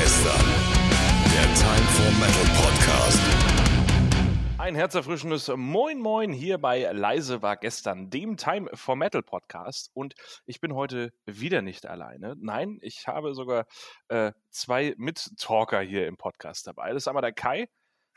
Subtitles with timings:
[0.00, 0.46] gestern.
[1.34, 3.20] Der Time for Metal Podcast.
[4.56, 9.90] Ein herzerfrischendes Moin Moin hier bei Leise war gestern, dem Time for Metal Podcast.
[9.94, 10.14] Und
[10.46, 12.36] ich bin heute wieder nicht alleine.
[12.38, 13.66] Nein, ich habe sogar
[14.06, 16.92] äh, zwei Mittalker hier im Podcast dabei.
[16.92, 17.66] Das ist einmal der Kai.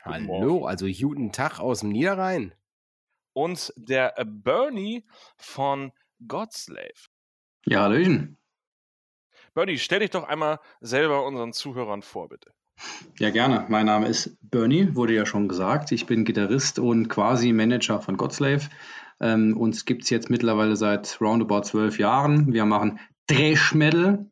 [0.04, 0.66] Guten Hallo, Morgen.
[0.68, 2.54] also guten Tag aus dem Niederrhein.
[3.32, 5.04] Und der Bernie
[5.36, 5.90] von
[6.28, 7.08] Godslave.
[7.66, 8.38] Ja, Hallöchen.
[9.54, 12.52] Bernie, stell dich doch einmal selber unseren Zuhörern vor, bitte.
[13.18, 13.66] Ja, gerne.
[13.68, 15.92] Mein Name ist Bernie, wurde ja schon gesagt.
[15.92, 18.68] Ich bin Gitarrist und quasi Manager von Godslave.
[19.20, 22.52] Ähm, uns gibt es jetzt mittlerweile seit roundabout zwölf Jahren.
[22.52, 24.26] Wir machen Trash Metal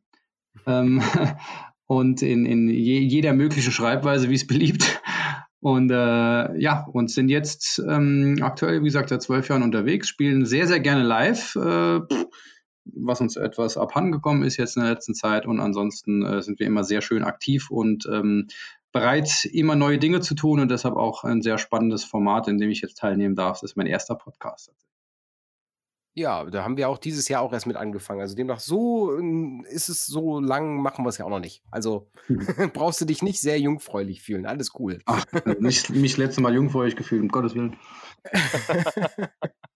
[0.67, 1.03] ähm,
[1.87, 5.03] und in, in je, jeder möglichen Schreibweise, wie es beliebt.
[5.61, 10.47] Und äh, ja, und sind jetzt ähm, aktuell, wie gesagt, seit zwölf Jahren unterwegs, spielen
[10.47, 11.55] sehr, sehr gerne live.
[11.57, 12.01] Äh,
[12.95, 15.47] was uns etwas abhandengekommen ist jetzt in der letzten Zeit.
[15.47, 18.49] Und ansonsten äh, sind wir immer sehr schön aktiv und ähm,
[18.93, 22.71] bereit, immer neue Dinge zu tun und deshalb auch ein sehr spannendes Format, in dem
[22.71, 23.61] ich jetzt teilnehmen darf.
[23.61, 24.73] Das ist mein erster Podcast.
[26.15, 28.21] Ja, da haben wir auch dieses Jahr auch erst mit angefangen.
[28.21, 31.63] Also demnach so ähm, ist es so lang, machen wir es ja auch noch nicht.
[31.71, 32.47] Also mhm.
[32.75, 34.45] brauchst du dich nicht sehr jungfräulich fühlen.
[34.45, 35.01] Alles cool.
[35.07, 35.25] Ach,
[35.61, 37.77] mich, mich letzte Mal jungfräulich gefühlt, um Gottes Willen.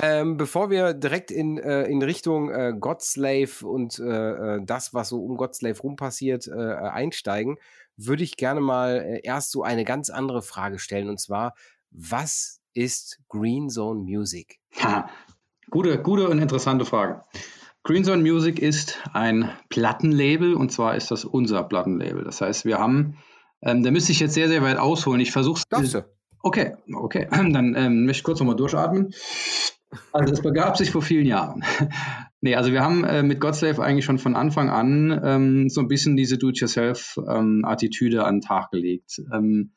[0.00, 5.08] ähm, bevor wir direkt in, äh, in Richtung äh, Godslave und äh, äh das, was
[5.08, 7.56] so um Godslave rum passiert, äh, einsteigen,
[7.96, 11.08] würde ich gerne mal äh, erst so eine ganz andere Frage stellen.
[11.08, 11.54] Und zwar,
[11.90, 14.58] was ist Green Zone Music?
[14.82, 15.10] Ha,
[15.70, 17.22] gute, gute und interessante Frage.
[17.82, 22.24] Green Zone Music ist ein Plattenlabel und zwar ist das unser Plattenlabel.
[22.24, 23.18] Das heißt, wir haben,
[23.62, 25.20] ähm, da müsste ich jetzt sehr, sehr weit ausholen.
[25.20, 26.04] Ich versuche es.
[26.42, 27.28] Okay, okay.
[27.30, 29.12] Dann ähm, möchte ich kurz nochmal durchatmen.
[30.12, 31.64] Also es begab sich vor vielen Jahren.
[32.40, 35.88] nee, also wir haben äh, mit Godslave eigentlich schon von Anfang an ähm, so ein
[35.88, 39.22] bisschen diese Do-it-yourself-Attitüde ähm, an den Tag gelegt.
[39.32, 39.72] Ähm,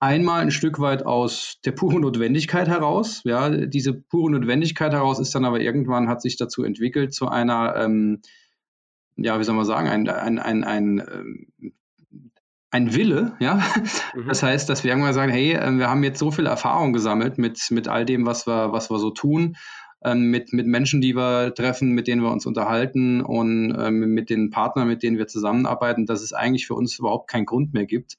[0.00, 3.22] einmal ein Stück weit aus der puren Notwendigkeit heraus.
[3.24, 7.74] Ja, diese pure Notwendigkeit heraus ist dann aber irgendwann hat sich dazu entwickelt zu einer,
[7.76, 8.20] ähm,
[9.16, 11.72] ja, wie soll man sagen, ein, ein, ein, ein ähm,
[12.74, 13.62] ein Wille, ja.
[14.14, 14.26] Mhm.
[14.26, 17.38] Das heißt, dass wir irgendwann sagen, hey, ähm, wir haben jetzt so viel Erfahrung gesammelt
[17.38, 19.56] mit, mit all dem, was wir, was wir so tun,
[20.02, 24.28] ähm, mit, mit Menschen, die wir treffen, mit denen wir uns unterhalten und ähm, mit
[24.28, 27.86] den Partnern, mit denen wir zusammenarbeiten, dass es eigentlich für uns überhaupt keinen Grund mehr
[27.86, 28.18] gibt,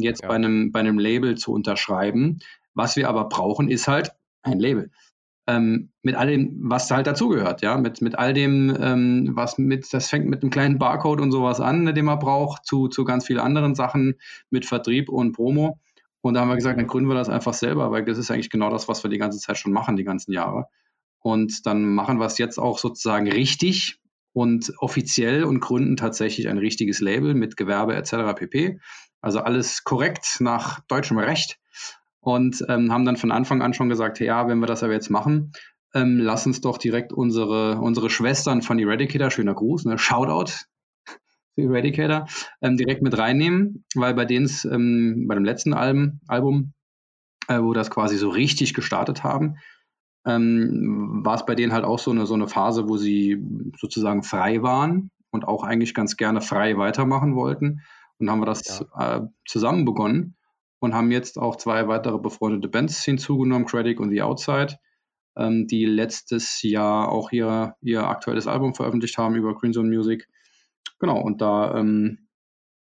[0.00, 0.28] jetzt ja.
[0.28, 2.38] bei, einem, bei einem Label zu unterschreiben.
[2.72, 4.90] Was wir aber brauchen, ist halt ein Label
[5.46, 9.92] ähm, mit all dem, was halt dazugehört, ja, mit, mit all dem, ähm, was mit,
[9.92, 13.26] das fängt mit einem kleinen Barcode und sowas an, den man braucht, zu, zu ganz
[13.26, 14.16] vielen anderen Sachen
[14.50, 15.78] mit Vertrieb und Promo.
[16.20, 18.50] Und da haben wir gesagt, dann gründen wir das einfach selber, weil das ist eigentlich
[18.50, 20.66] genau das, was wir die ganze Zeit schon machen, die ganzen Jahre.
[21.20, 24.00] Und dann machen wir es jetzt auch sozusagen richtig
[24.32, 28.34] und offiziell und gründen tatsächlich ein richtiges Label mit Gewerbe etc.
[28.36, 28.80] pp.
[29.20, 31.58] Also alles korrekt nach deutschem Recht
[32.26, 34.92] und ähm, haben dann von Anfang an schon gesagt, hey, ja, wenn wir das aber
[34.92, 35.52] jetzt machen,
[35.94, 40.50] ähm, lass uns doch direkt unsere, unsere Schwestern von Eradicator, schöner Gruß, ne, Shoutout
[41.54, 42.26] für Eradicator,
[42.60, 46.72] ähm, direkt mit reinnehmen, weil bei denen ähm, bei dem letzten Album, Album
[47.46, 49.58] äh, wo das quasi so richtig gestartet haben,
[50.26, 53.40] ähm, war es bei denen halt auch so eine, so eine Phase, wo sie
[53.78, 57.82] sozusagen frei waren und auch eigentlich ganz gerne frei weitermachen wollten.
[58.18, 59.18] Und haben wir das ja.
[59.18, 60.35] äh, zusammen begonnen
[60.78, 64.78] und haben jetzt auch zwei weitere befreundete Bands hinzugenommen, Credit und The Outside,
[65.36, 70.28] ähm, die letztes Jahr auch hier ihr aktuelles Album veröffentlicht haben über Green Zone Music.
[70.98, 72.28] Genau, und da, ähm,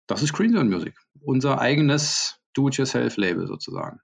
[0.06, 4.00] das ist Green Zone Music, unser eigenes Do-it-yourself-Label sozusagen.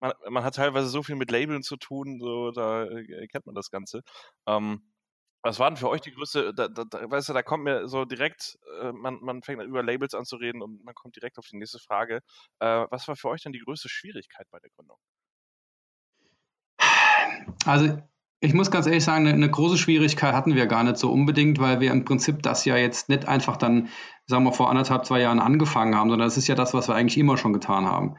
[0.00, 3.54] Man, man, hat teilweise so viel mit Labeln zu tun, so da äh, kennt man
[3.54, 4.02] das Ganze.
[4.48, 4.91] Ähm,
[5.42, 7.88] was war denn für euch die größte, da, da, da, weißt du, da kommt mir
[7.88, 11.38] so direkt, äh, man, man fängt über Labels an zu reden und man kommt direkt
[11.38, 12.20] auf die nächste Frage.
[12.60, 14.98] Äh, was war für euch denn die größte Schwierigkeit bei der Gründung?
[17.66, 17.98] Also
[18.40, 21.58] ich muss ganz ehrlich sagen, eine, eine, große Schwierigkeit hatten wir gar nicht so unbedingt,
[21.60, 23.88] weil wir im Prinzip das ja jetzt nicht einfach dann,
[24.26, 26.94] sagen wir, vor anderthalb, zwei Jahren angefangen haben, sondern das ist ja das, was wir
[26.94, 28.16] eigentlich immer schon getan haben.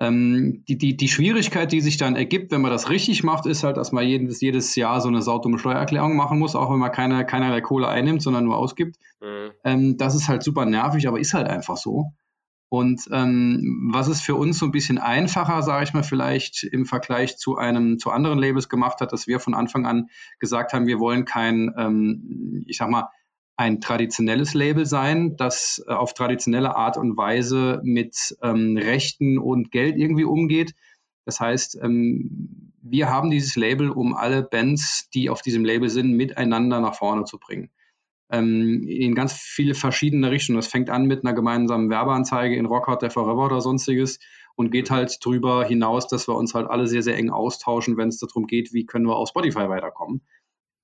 [0.00, 3.64] Ähm, die, die, die Schwierigkeit, die sich dann ergibt, wenn man das richtig macht, ist
[3.64, 6.92] halt, dass man jedes, jedes Jahr so eine saudumme Steuererklärung machen muss, auch wenn man
[6.92, 8.96] keine, keinerlei Kohle einnimmt, sondern nur ausgibt.
[9.20, 9.50] Mhm.
[9.64, 12.12] Ähm, das ist halt super nervig, aber ist halt einfach so.
[12.70, 16.84] Und ähm, was es für uns so ein bisschen einfacher, sage ich mal, vielleicht im
[16.84, 20.86] Vergleich zu einem zu anderen Labels gemacht hat, dass wir von Anfang an gesagt haben,
[20.86, 23.08] wir wollen kein, ähm, ich sag mal,
[23.58, 29.72] ein traditionelles Label sein, das äh, auf traditionelle Art und Weise mit ähm, Rechten und
[29.72, 30.74] Geld irgendwie umgeht.
[31.26, 36.12] Das heißt, ähm, wir haben dieses Label, um alle Bands, die auf diesem Label sind,
[36.16, 37.70] miteinander nach vorne zu bringen.
[38.30, 40.56] ähm, in ganz viele verschiedene Richtungen.
[40.58, 44.18] Das fängt an mit einer gemeinsamen Werbeanzeige in Rockhard der Forever oder sonstiges
[44.56, 48.08] und geht halt drüber hinaus, dass wir uns halt alle sehr, sehr eng austauschen, wenn
[48.08, 50.22] es darum geht, wie können wir auf Spotify weiterkommen.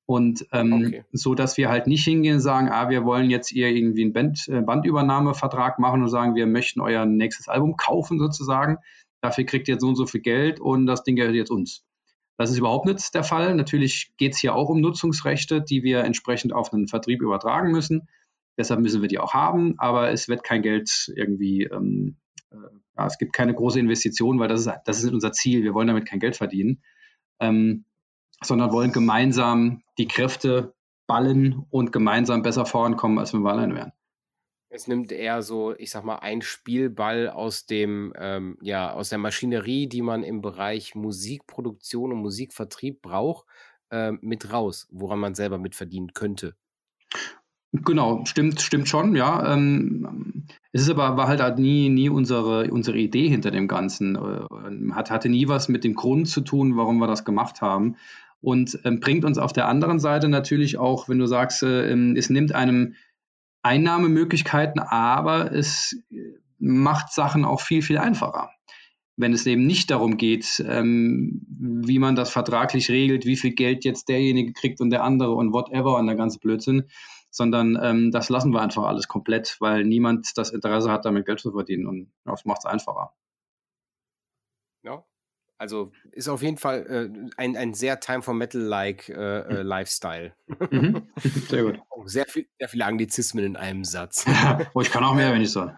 [0.07, 1.05] Und ähm, okay.
[1.13, 4.13] so, dass wir halt nicht hingehen und sagen, ah, wir wollen jetzt ihr irgendwie einen
[4.13, 8.77] Band, äh, Bandübernahmevertrag machen und sagen, wir möchten euer nächstes Album kaufen sozusagen.
[9.23, 11.85] Dafür kriegt ihr jetzt so und so viel Geld und das Ding gehört jetzt uns.
[12.37, 13.55] Das ist überhaupt nicht der Fall.
[13.55, 18.09] Natürlich geht es hier auch um Nutzungsrechte, die wir entsprechend auf einen Vertrieb übertragen müssen.
[18.59, 22.17] Deshalb müssen wir die auch haben, aber es wird kein Geld irgendwie, ähm,
[22.51, 22.57] äh,
[22.97, 25.63] ja, es gibt keine große Investition, weil das ist, das ist unser Ziel.
[25.63, 26.83] Wir wollen damit kein Geld verdienen,
[27.41, 27.85] ähm,
[28.45, 30.75] sondern wollen gemeinsam die Kräfte
[31.07, 33.93] ballen und gemeinsam besser vorankommen, als wenn wir alleine wären.
[34.69, 39.19] Es nimmt eher so, ich sag mal, ein Spielball aus dem, ähm, ja, aus der
[39.19, 43.47] Maschinerie, die man im Bereich Musikproduktion und Musikvertrieb braucht,
[43.91, 46.57] äh, mit raus, woran man selber mit verdienen könnte.
[47.73, 49.53] Genau, stimmt, stimmt schon, ja.
[49.53, 54.17] Ähm, es ist aber war halt, halt nie, nie unsere, unsere Idee hinter dem Ganzen.
[54.17, 57.97] Äh, hat, hatte nie was mit dem Grund zu tun, warum wir das gemacht haben.
[58.45, 62.15] Und ähm, bringt uns auf der anderen Seite natürlich auch, wenn du sagst, äh, ähm,
[62.15, 62.95] es nimmt einem
[63.63, 65.97] Einnahmemöglichkeiten, aber es
[66.59, 68.51] macht Sachen auch viel, viel einfacher.
[69.17, 73.83] Wenn es eben nicht darum geht, ähm, wie man das vertraglich regelt, wie viel Geld
[73.87, 76.85] jetzt derjenige kriegt und der andere und whatever und der ganze Blödsinn,
[77.31, 81.41] sondern ähm, das lassen wir einfach alles komplett, weil niemand das Interesse hat, damit Geld
[81.41, 83.15] zu verdienen und das macht es einfacher.
[85.65, 89.63] Ja, also ist auf jeden Fall äh, ein, ein sehr Time for Metal-like äh, äh,
[89.63, 90.35] Lifestyle.
[90.71, 91.09] Mhm.
[91.49, 91.81] Sehr gut.
[91.91, 94.27] Oh, sehr, viel, sehr viele Anglizismen in einem Satz.
[94.75, 95.75] oh, ich kann auch mehr, wenn ich soll.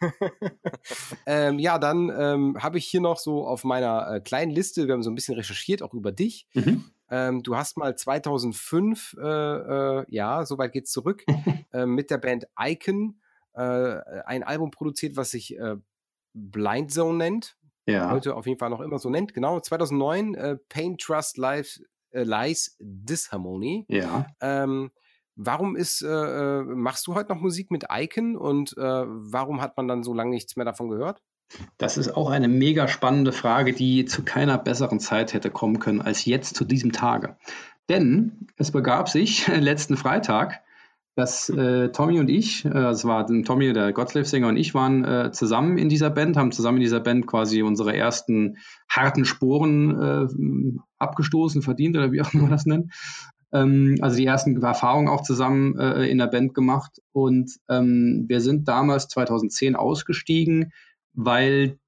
[1.26, 4.94] ähm, ja, dann ähm, habe ich hier noch so auf meiner äh, kleinen Liste, wir
[4.94, 6.46] haben so ein bisschen recherchiert, auch über dich.
[6.54, 6.84] Mhm.
[7.10, 11.24] Ähm, du hast mal 2005, äh, äh, ja, soweit geht's zurück,
[11.72, 13.18] äh, mit der Band Icon
[13.56, 15.56] ein Album produziert, was sich
[16.32, 18.10] Blind Zone nennt ja.
[18.10, 19.34] heute auf jeden Fall noch immer so nennt.
[19.34, 23.84] Genau, 2009, äh, Pain, Trust, Life, äh, Lies, Disharmony.
[23.88, 24.26] Ja.
[24.40, 24.90] Ähm,
[25.36, 29.76] warum ist, äh, äh, machst du heute noch Musik mit Icon und äh, warum hat
[29.76, 31.22] man dann so lange nichts mehr davon gehört?
[31.78, 36.00] Das ist auch eine mega spannende Frage, die zu keiner besseren Zeit hätte kommen können
[36.00, 37.36] als jetzt zu diesem Tage.
[37.88, 40.62] Denn es begab sich letzten Freitag,
[41.16, 45.30] dass äh, Tommy und ich, äh, es war Tommy, der Godslave-Sänger und ich waren äh,
[45.32, 48.56] zusammen in dieser Band, haben zusammen in dieser Band quasi unsere ersten
[48.88, 52.92] harten Sporen äh, abgestoßen, verdient oder wie auch immer das nennt.
[53.52, 57.00] Ähm, also die ersten Erfahrungen auch zusammen äh, in der Band gemacht.
[57.12, 60.72] Und ähm, wir sind damals 2010 ausgestiegen,
[61.12, 61.78] weil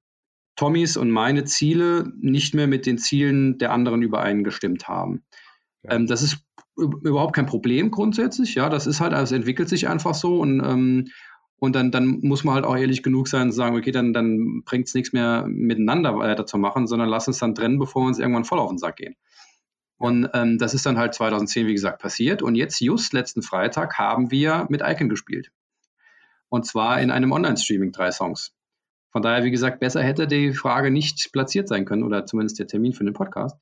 [0.55, 5.23] Tommys und meine Ziele nicht mehr mit den Zielen der anderen übereingestimmt haben.
[5.83, 5.91] Ja.
[5.91, 6.46] Ähm, das ist
[6.77, 8.55] überhaupt kein Problem grundsätzlich.
[8.55, 11.07] Ja, das ist halt, also es entwickelt sich einfach so und, ähm,
[11.59, 14.61] und dann, dann muss man halt auch ehrlich genug sein und sagen, okay, dann, dann
[14.63, 18.45] bringt es nichts mehr miteinander weiterzumachen, sondern lass uns dann trennen, bevor wir uns irgendwann
[18.45, 19.15] voll auf den Sack gehen.
[19.97, 22.43] Und ähm, das ist dann halt 2010, wie gesagt, passiert.
[22.43, 25.51] Und jetzt, just letzten Freitag, haben wir mit Icon gespielt.
[26.49, 28.53] Und zwar in einem Online-Streaming drei Songs.
[29.11, 32.67] Von daher, wie gesagt, besser hätte die Frage nicht platziert sein können oder zumindest der
[32.67, 33.57] Termin für den Podcast.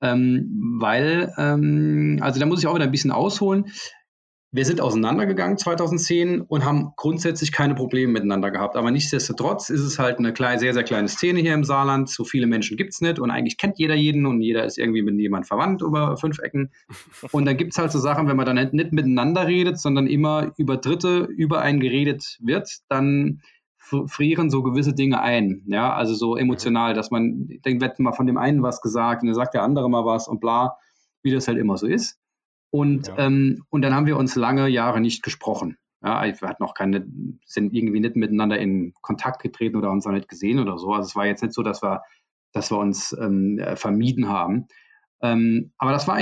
[0.00, 3.66] Ähm, weil, ähm, also da muss ich auch wieder ein bisschen ausholen.
[4.50, 8.76] Wir sind auseinandergegangen 2010 und haben grundsätzlich keine Probleme miteinander gehabt.
[8.76, 12.08] Aber nichtsdestotrotz ist es halt eine kleine, sehr, sehr kleine Szene hier im Saarland.
[12.08, 15.02] So viele Menschen gibt es nicht und eigentlich kennt jeder jeden und jeder ist irgendwie
[15.02, 16.72] mit jemandem verwandt über fünf Ecken.
[17.32, 20.52] Und dann gibt es halt so Sachen, wenn man dann nicht miteinander redet, sondern immer
[20.56, 23.42] über Dritte über einen geredet wird, dann
[24.06, 25.62] frieren so gewisse Dinge ein.
[25.66, 29.28] Ja, also so emotional, dass man, dann wird mal von dem einen was gesagt und
[29.28, 30.76] dann sagt der andere mal was und bla,
[31.22, 32.18] wie das halt immer so ist.
[32.70, 33.18] Und, ja.
[33.18, 35.78] ähm, und dann haben wir uns lange Jahre nicht gesprochen.
[36.02, 37.06] Ja, wir hatten auch keine,
[37.44, 40.92] sind irgendwie nicht miteinander in Kontakt getreten oder uns auch nicht gesehen oder so.
[40.92, 42.02] Also es war jetzt nicht so, dass wir,
[42.52, 44.68] dass wir uns ähm, vermieden haben.
[45.20, 46.18] Ähm, aber das war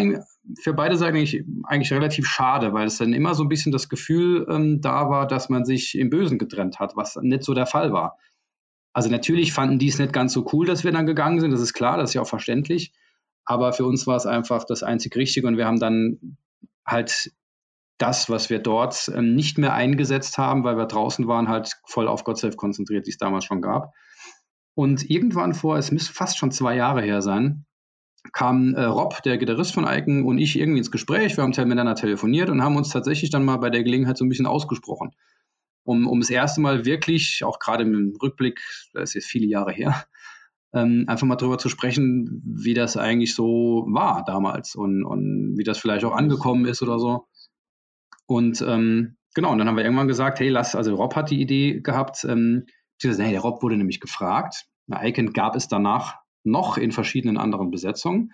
[0.61, 3.89] für beide Seiten eigentlich, eigentlich, relativ schade, weil es dann immer so ein bisschen das
[3.89, 7.67] Gefühl ähm, da war, dass man sich im Bösen getrennt hat, was nicht so der
[7.67, 8.17] Fall war.
[8.93, 11.61] Also natürlich fanden die es nicht ganz so cool, dass wir dann gegangen sind, das
[11.61, 12.93] ist klar, das ist ja auch verständlich.
[13.45, 16.39] Aber für uns war es einfach das einzig Richtige und wir haben dann
[16.87, 17.31] halt
[17.99, 22.09] das, was wir dort ähm, nicht mehr eingesetzt haben, weil wir draußen waren, halt voll
[22.09, 23.93] auf God Self konzentriert, die es damals schon gab.
[24.75, 27.65] Und irgendwann vor, es müsste fast schon zwei Jahre her sein,
[28.33, 31.37] kam äh, Rob, der Gitarrist von Icon, und ich irgendwie ins Gespräch.
[31.37, 34.29] Wir haben miteinander telefoniert und haben uns tatsächlich dann mal bei der Gelegenheit so ein
[34.29, 35.13] bisschen ausgesprochen.
[35.85, 38.61] Um, um das erste Mal wirklich, auch gerade im Rückblick,
[38.93, 40.05] das ist jetzt viele Jahre her,
[40.75, 45.65] ähm, einfach mal drüber zu sprechen, wie das eigentlich so war damals und, und wie
[45.65, 47.27] das vielleicht auch angekommen ist oder so.
[48.27, 51.41] Und ähm, genau, und dann haben wir irgendwann gesagt, hey, lass, also Rob hat die
[51.41, 52.67] Idee gehabt, ähm,
[53.01, 54.67] hey, der Rob wurde nämlich gefragt.
[54.89, 56.17] Icon gab es danach
[56.47, 58.33] noch in verschiedenen anderen Besetzungen.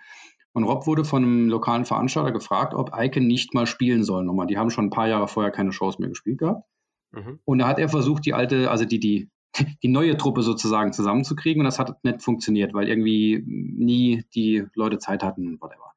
[0.53, 4.47] Und Rob wurde von einem lokalen Veranstalter gefragt, ob Icon nicht mal spielen soll nochmal.
[4.47, 6.63] Die haben schon ein paar Jahre vorher keine Shows mehr gespielt gehabt.
[7.11, 7.39] Mhm.
[7.43, 9.29] Und da hat er versucht, die alte, also die, die,
[9.83, 11.61] die neue Truppe sozusagen zusammenzukriegen.
[11.61, 15.93] Und das hat nicht funktioniert, weil irgendwie nie die Leute Zeit hatten, whatever.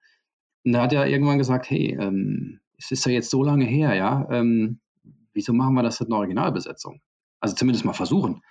[0.64, 3.94] Und da hat er irgendwann gesagt, hey, ähm, es ist ja jetzt so lange her,
[3.94, 4.80] ja, ähm,
[5.32, 7.00] wieso machen wir das mit einer Originalbesetzung?
[7.40, 8.42] Also zumindest mal versuchen.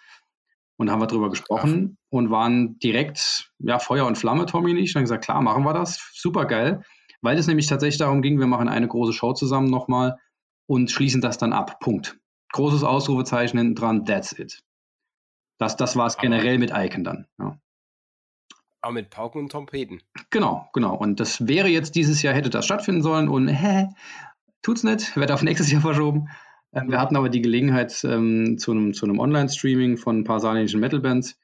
[0.77, 2.05] Und haben wir darüber gesprochen Ach.
[2.10, 4.91] und waren direkt, ja, Feuer und Flamme, Tommy und ich.
[4.91, 6.12] Und haben gesagt, klar, machen wir das.
[6.13, 6.84] Super geil.
[7.22, 10.17] Weil es nämlich tatsächlich darum ging, wir machen eine große Show zusammen nochmal
[10.67, 11.79] und schließen das dann ab.
[11.79, 12.20] Punkt.
[12.51, 14.62] Großes Ausrufezeichen hinten dran, that's it.
[15.58, 17.27] Das, das war es generell mit Icon dann.
[17.39, 17.58] Ja.
[18.82, 20.03] Aber mit Pauken und Trompeten.
[20.29, 20.96] Genau, genau.
[20.96, 23.88] Und das wäre jetzt dieses Jahr, hätte das stattfinden sollen und hä,
[24.62, 26.29] tut's nicht, wird auf nächstes Jahr verschoben.
[26.75, 30.39] Ähm, wir hatten aber die Gelegenheit, ähm, zu einem, zu einem Online-Streaming von ein paar
[30.39, 31.39] saarländischen Metal-Bands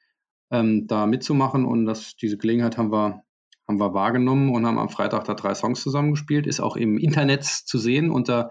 [0.50, 3.22] ähm, da mitzumachen und das, diese Gelegenheit haben wir,
[3.66, 6.46] haben wir wahrgenommen und haben am Freitag da drei Songs zusammengespielt.
[6.46, 8.50] Ist auch im Internet zu sehen unter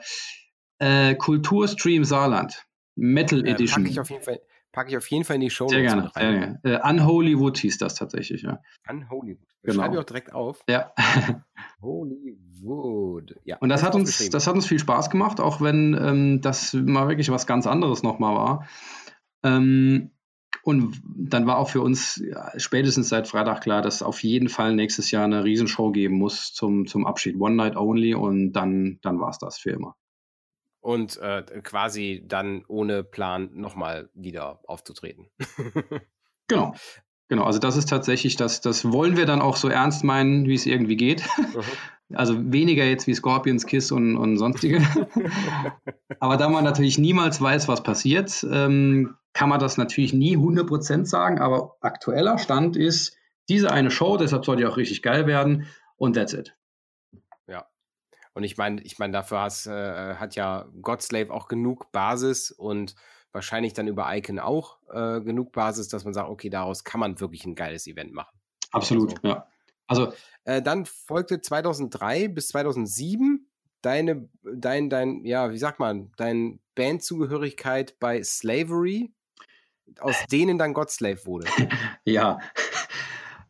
[0.80, 2.66] äh, Kulturstream Saarland.
[2.96, 3.84] Metal äh, Edition.
[3.84, 5.68] Packe ich auf jeden Fall, Packe ich auf jeden Fall in die Show.
[5.68, 6.60] Sehr gerne, sehr gerne.
[6.64, 8.62] Äh, Unholywood hieß das tatsächlich, ja.
[8.90, 9.48] Unholywood.
[9.64, 9.82] Genau.
[9.82, 10.64] Schreibe ich auch direkt auf.
[10.70, 10.94] Ja.
[11.82, 13.36] Hollywood.
[13.44, 13.58] Ja.
[13.58, 17.10] Und das hat uns, das hat uns viel Spaß gemacht, auch wenn ähm, das mal
[17.10, 18.68] wirklich was ganz anderes nochmal war.
[19.44, 20.12] Ähm,
[20.64, 24.76] und dann war auch für uns ja, spätestens seit Freitag klar, dass auf jeden Fall
[24.76, 27.40] nächstes Jahr eine Riesenshow geben muss zum, zum Abschied.
[27.40, 29.96] One Night Only und dann, dann war es das für immer
[30.82, 35.28] und äh, quasi dann ohne Plan nochmal wieder aufzutreten.
[36.48, 36.74] genau.
[37.30, 40.54] Genau, also das ist tatsächlich, das, das wollen wir dann auch so ernst meinen, wie
[40.54, 41.24] es irgendwie geht.
[41.38, 41.62] Mhm.
[42.14, 44.82] Also weniger jetzt wie Scorpions Kiss und, und sonstige.
[46.20, 51.06] Aber da man natürlich niemals weiß, was passiert, ähm, kann man das natürlich nie 100%
[51.06, 51.40] sagen.
[51.40, 53.16] Aber aktueller Stand ist
[53.48, 56.54] diese eine Show, deshalb soll die auch richtig geil werden und that's it.
[58.34, 62.96] Und ich meine, ich meine, dafür has, äh, hat ja Godslave auch genug Basis und
[63.32, 67.20] wahrscheinlich dann über Icon auch äh, genug Basis, dass man sagt, okay, daraus kann man
[67.20, 68.38] wirklich ein geiles Event machen.
[68.72, 69.48] Absolut, also, ja.
[69.88, 70.14] Also
[70.46, 73.48] äh, dann folgte 2003 bis 2007
[73.82, 79.14] deine, dein, dein, ja, wie sagt man, dein Bandzugehörigkeit bei Slavery,
[80.00, 81.48] aus denen dann Godslave wurde.
[82.06, 82.40] ja,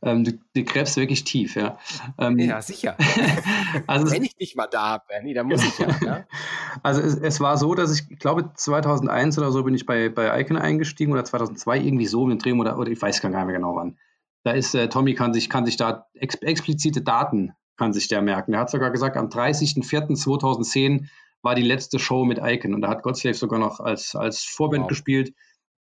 [0.03, 1.77] ähm, du, du gräbst wirklich tief, ja.
[2.17, 2.97] Ähm, ja, sicher.
[3.87, 5.87] also Wenn ich dich mal da habe, Bernie, dann muss ich ja.
[6.03, 6.25] ja?
[6.83, 10.09] Also es, es, war so, dass ich, ich glaube 2001 oder so bin ich bei,
[10.09, 13.29] bei Icon eingestiegen oder 2002 irgendwie so mit dem Dreh oder, oder ich weiß gar
[13.29, 13.97] nicht mehr genau wann.
[14.43, 18.21] Da ist, äh, Tommy kann sich, kann sich da ex, explizite Daten kann sich der
[18.21, 18.53] merken.
[18.53, 21.07] Er hat sogar gesagt, am 30.04.2010
[21.43, 24.83] war die letzte Show mit Icon und da hat Godslave sogar noch als, als Vorband
[24.83, 24.89] wow.
[24.89, 25.33] gespielt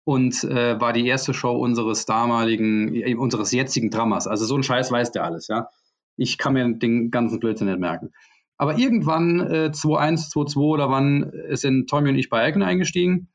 [0.08, 4.26] und äh, war die erste Show unseres damaligen, äh, unseres jetzigen Dramas.
[4.26, 5.68] Also so ein Scheiß weiß der alles, ja.
[6.16, 8.12] Ich kann mir den ganzen Blödsinn nicht merken.
[8.56, 13.28] Aber irgendwann, äh, 2-1, 2-2 oder wann, äh, sind Tommy und ich bei Icon eingestiegen.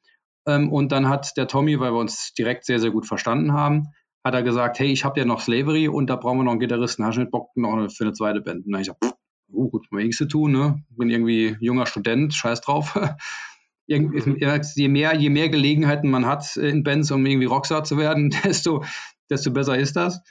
[0.47, 3.89] Ähm, und dann hat der Tommy, weil wir uns direkt sehr, sehr gut verstanden haben,
[4.23, 6.59] hat er gesagt, hey, ich habe ja noch Slavery und da brauchen wir noch einen
[6.59, 7.05] Gitarristen.
[7.05, 8.65] Hast du nicht Bock noch für eine zweite Band?
[8.65, 9.15] Und dann habe ich gesagt,
[9.51, 10.83] oh, gut, mal nichts zu tun, ne?
[10.89, 12.99] Bin irgendwie junger Student, scheiß drauf.
[13.85, 18.83] Je mehr, je mehr Gelegenheiten man hat in Bands, um irgendwie Rockstar zu werden, desto,
[19.29, 20.21] desto besser ist das.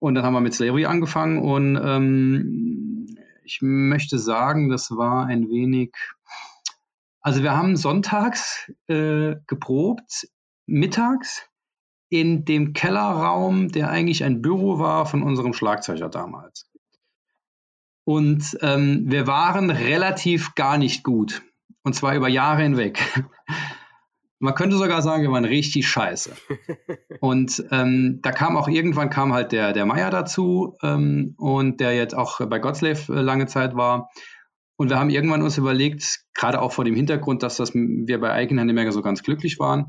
[0.00, 3.06] Und dann haben wir mit Slavery angefangen und ähm,
[3.42, 5.94] ich möchte sagen, das war ein wenig,
[7.20, 10.28] also wir haben sonntags äh, geprobt,
[10.66, 11.48] mittags
[12.10, 16.70] in dem Kellerraum, der eigentlich ein Büro war von unserem Schlagzeuger damals.
[18.04, 21.42] Und ähm, wir waren relativ gar nicht gut.
[21.82, 23.00] Und zwar über Jahre hinweg.
[24.40, 26.32] Man könnte sogar sagen, wir waren richtig scheiße.
[27.20, 31.96] Und ähm, da kam auch irgendwann kam halt der, der Meier dazu ähm, und der
[31.96, 34.10] jetzt auch bei Godslave äh, lange Zeit war.
[34.76, 38.30] Und wir haben irgendwann uns überlegt, gerade auch vor dem Hintergrund, dass das wir bei
[38.30, 39.86] Eigenhand nicht mehr so ganz glücklich waren,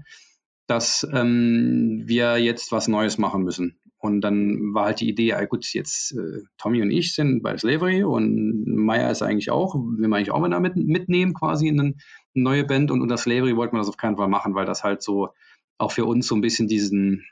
[0.65, 3.79] dass ähm, wir jetzt was Neues machen müssen.
[3.99, 7.57] Und dann war halt die Idee, ja gut, jetzt äh, Tommy und ich sind bei
[7.57, 11.79] Slavery und Maya ist eigentlich auch, will man eigentlich auch mal damit mitnehmen, quasi in
[11.79, 11.95] eine
[12.33, 12.91] neue Band.
[12.91, 15.29] Und unter Slavery wollten wir das auf keinen Fall machen, weil das halt so
[15.77, 17.25] auch für uns so ein bisschen diesen,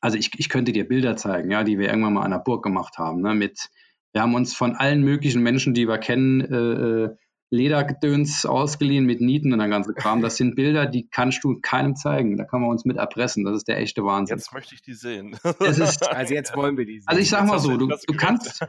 [0.00, 2.62] also ich, ich könnte dir Bilder zeigen, ja, die wir irgendwann mal an der Burg
[2.62, 3.68] gemacht haben, ne, mit,
[4.12, 7.16] wir haben uns von allen möglichen Menschen, die wir kennen, äh, äh
[7.50, 10.20] Ledergedöns ausgeliehen mit Nieten und der ganze Kram.
[10.20, 12.36] Das sind Bilder, die kannst du keinem zeigen.
[12.36, 13.44] Da kann man uns mit erpressen.
[13.44, 14.36] Das ist der echte Wahnsinn.
[14.36, 15.38] Jetzt möchte ich die sehen.
[15.60, 17.08] Ist, also jetzt wollen wir die sehen.
[17.08, 18.66] Also ich sag mal so, du, du kannst,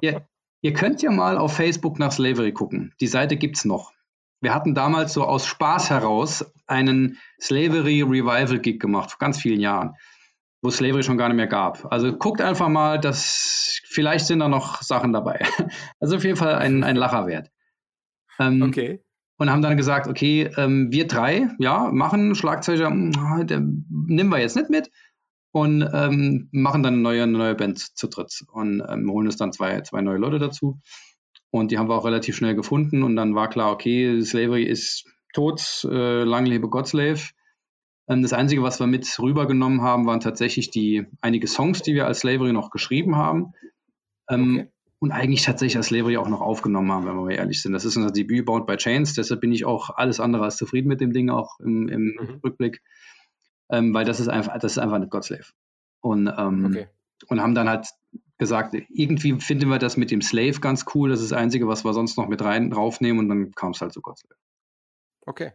[0.00, 0.26] ihr,
[0.60, 2.92] ihr, könnt ja mal auf Facebook nach Slavery gucken.
[3.00, 3.92] Die Seite gibt's noch.
[4.40, 9.60] wir hatten damals so aus Spaß heraus einen Slavery Revival Gig gemacht, vor ganz vielen
[9.60, 9.94] Jahren,
[10.62, 11.92] wo Slavery schon gar nicht mehr gab.
[11.92, 15.46] Also guckt einfach mal, dass vielleicht sind da noch Sachen dabei.
[16.00, 17.50] Also auf jeden Fall ein, ein Lacher wert.
[18.38, 19.00] Ähm, Okay.
[19.38, 24.38] und haben dann gesagt, okay, ähm, wir drei, ja, machen Schlagzeuger, mm, der nehmen wir
[24.40, 24.90] jetzt nicht mit
[25.52, 29.36] und ähm, machen dann eine neue, eine neue Band zu dritt und ähm, holen uns
[29.36, 30.80] dann zwei, zwei neue Leute dazu.
[31.50, 35.04] Und die haben wir auch relativ schnell gefunden und dann war klar, okay, Slavery ist
[35.32, 37.20] tot, äh, lang lebe Godslave.
[38.08, 42.06] Ähm, das Einzige, was wir mit rübergenommen haben, waren tatsächlich die einige Songs, die wir
[42.06, 43.52] als Slavery noch geschrieben haben.
[44.28, 44.70] Ähm, Okay.
[44.98, 47.72] Und eigentlich tatsächlich als Slavery auch noch aufgenommen haben, wenn wir mal ehrlich sind.
[47.72, 50.88] Das ist unser Debüt Bound by Chains, deshalb bin ich auch alles andere als zufrieden
[50.88, 52.40] mit dem Ding, auch im, im Mhm.
[52.44, 52.82] Rückblick,
[53.70, 55.44] ähm, weil das ist einfach, das ist einfach eine Godslave.
[56.00, 56.88] Und, ähm, Okay.
[57.28, 57.88] und haben dann halt
[58.38, 61.84] gesagt, irgendwie finden wir das mit dem Slave ganz cool, das ist das Einzige, was
[61.84, 64.36] wir sonst noch mit rein draufnehmen und dann kam es halt zu Godslave.
[65.26, 65.52] Okay.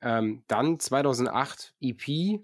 [0.00, 2.40] Ähm, dann 2008 EP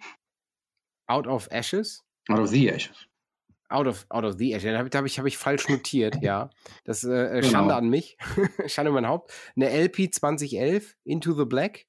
[1.06, 2.02] Out of Ashes.
[2.28, 3.06] Out of the Ashes.
[3.74, 4.72] Out of, out of the Ashes.
[4.72, 6.50] Da habe ich, hab ich, hab ich falsch notiert, ja.
[6.84, 7.52] Das äh, äh, Genau.
[7.52, 8.16] Schande an mich.
[8.66, 9.32] Schande an mein Haupt.
[9.56, 11.86] Eine LP 2011, Into the Black.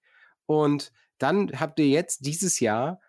[0.48, 3.00] Und dann habt ihr jetzt dieses Jahr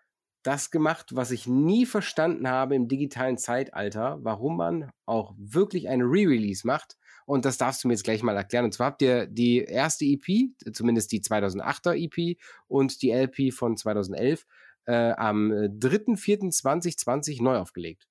[0.43, 6.05] das gemacht, was ich nie verstanden habe im digitalen Zeitalter, warum man auch wirklich eine
[6.05, 6.97] Re-Release macht.
[7.25, 8.63] Und das darfst du mir jetzt gleich mal erklären.
[8.65, 13.75] Und zwar habt ihr die erste EP, zumindest die 2008er EP und die LP von
[13.75, 14.45] 2011
[14.85, 18.07] äh, am 3.4.2020 neu aufgelegt.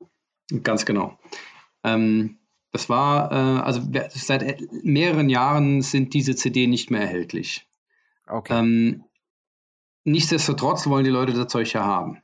[0.62, 1.18] Ganz genau.
[1.82, 2.38] Ähm,
[2.72, 7.66] das war, äh, also seit äh, mehreren Jahren sind diese CD nicht mehr erhältlich.
[8.26, 8.58] Okay.
[8.58, 9.04] Ähm,
[10.04, 12.22] nichtsdestotrotz wollen die Leute das Zeug ja haben.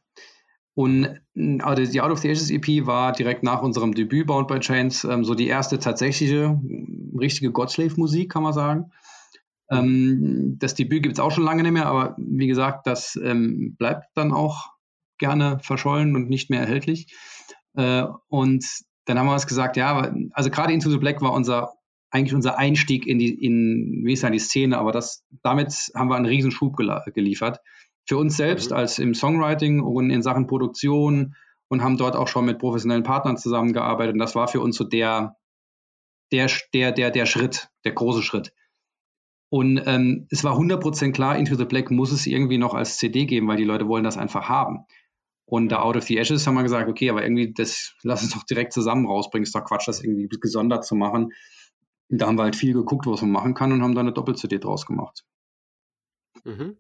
[0.74, 1.20] Und
[1.60, 5.04] also die Out of the Ashes EP war direkt nach unserem Debüt Bound by Chains
[5.04, 6.58] ähm, so die erste tatsächliche
[7.18, 8.90] richtige Godslave-Musik, kann man sagen.
[9.70, 13.74] Ähm, das Debüt gibt es auch schon lange nicht mehr, aber wie gesagt, das ähm,
[13.76, 14.70] bleibt dann auch
[15.18, 17.14] gerne verschollen und nicht mehr erhältlich.
[17.74, 18.64] Äh, und
[19.04, 21.72] dann haben wir uns gesagt, ja, also gerade Into the Black war unser
[22.12, 26.16] eigentlich unser Einstieg in die, in, wie ist die Szene, aber das, damit haben wir
[26.16, 27.60] einen riesen Schub geliefert.
[28.06, 28.76] Für uns selbst Mhm.
[28.76, 31.34] als im Songwriting und in Sachen Produktion
[31.68, 34.12] und haben dort auch schon mit professionellen Partnern zusammengearbeitet.
[34.12, 35.36] Und das war für uns so der,
[36.32, 38.52] der, der, der, der Schritt, der große Schritt.
[39.48, 43.24] Und ähm, es war 100% klar, Into the Black muss es irgendwie noch als CD
[43.24, 44.84] geben, weil die Leute wollen das einfach haben.
[45.52, 48.32] Und da Out of the Ashes haben wir gesagt, okay, aber irgendwie, das lass uns
[48.32, 49.42] doch direkt zusammen rausbringen.
[49.42, 51.34] Ist doch Quatsch, das irgendwie gesondert zu machen.
[52.08, 54.58] Da haben wir halt viel geguckt, was man machen kann und haben da eine Doppel-CD
[54.58, 55.26] draus gemacht.
[56.44, 56.78] Mhm.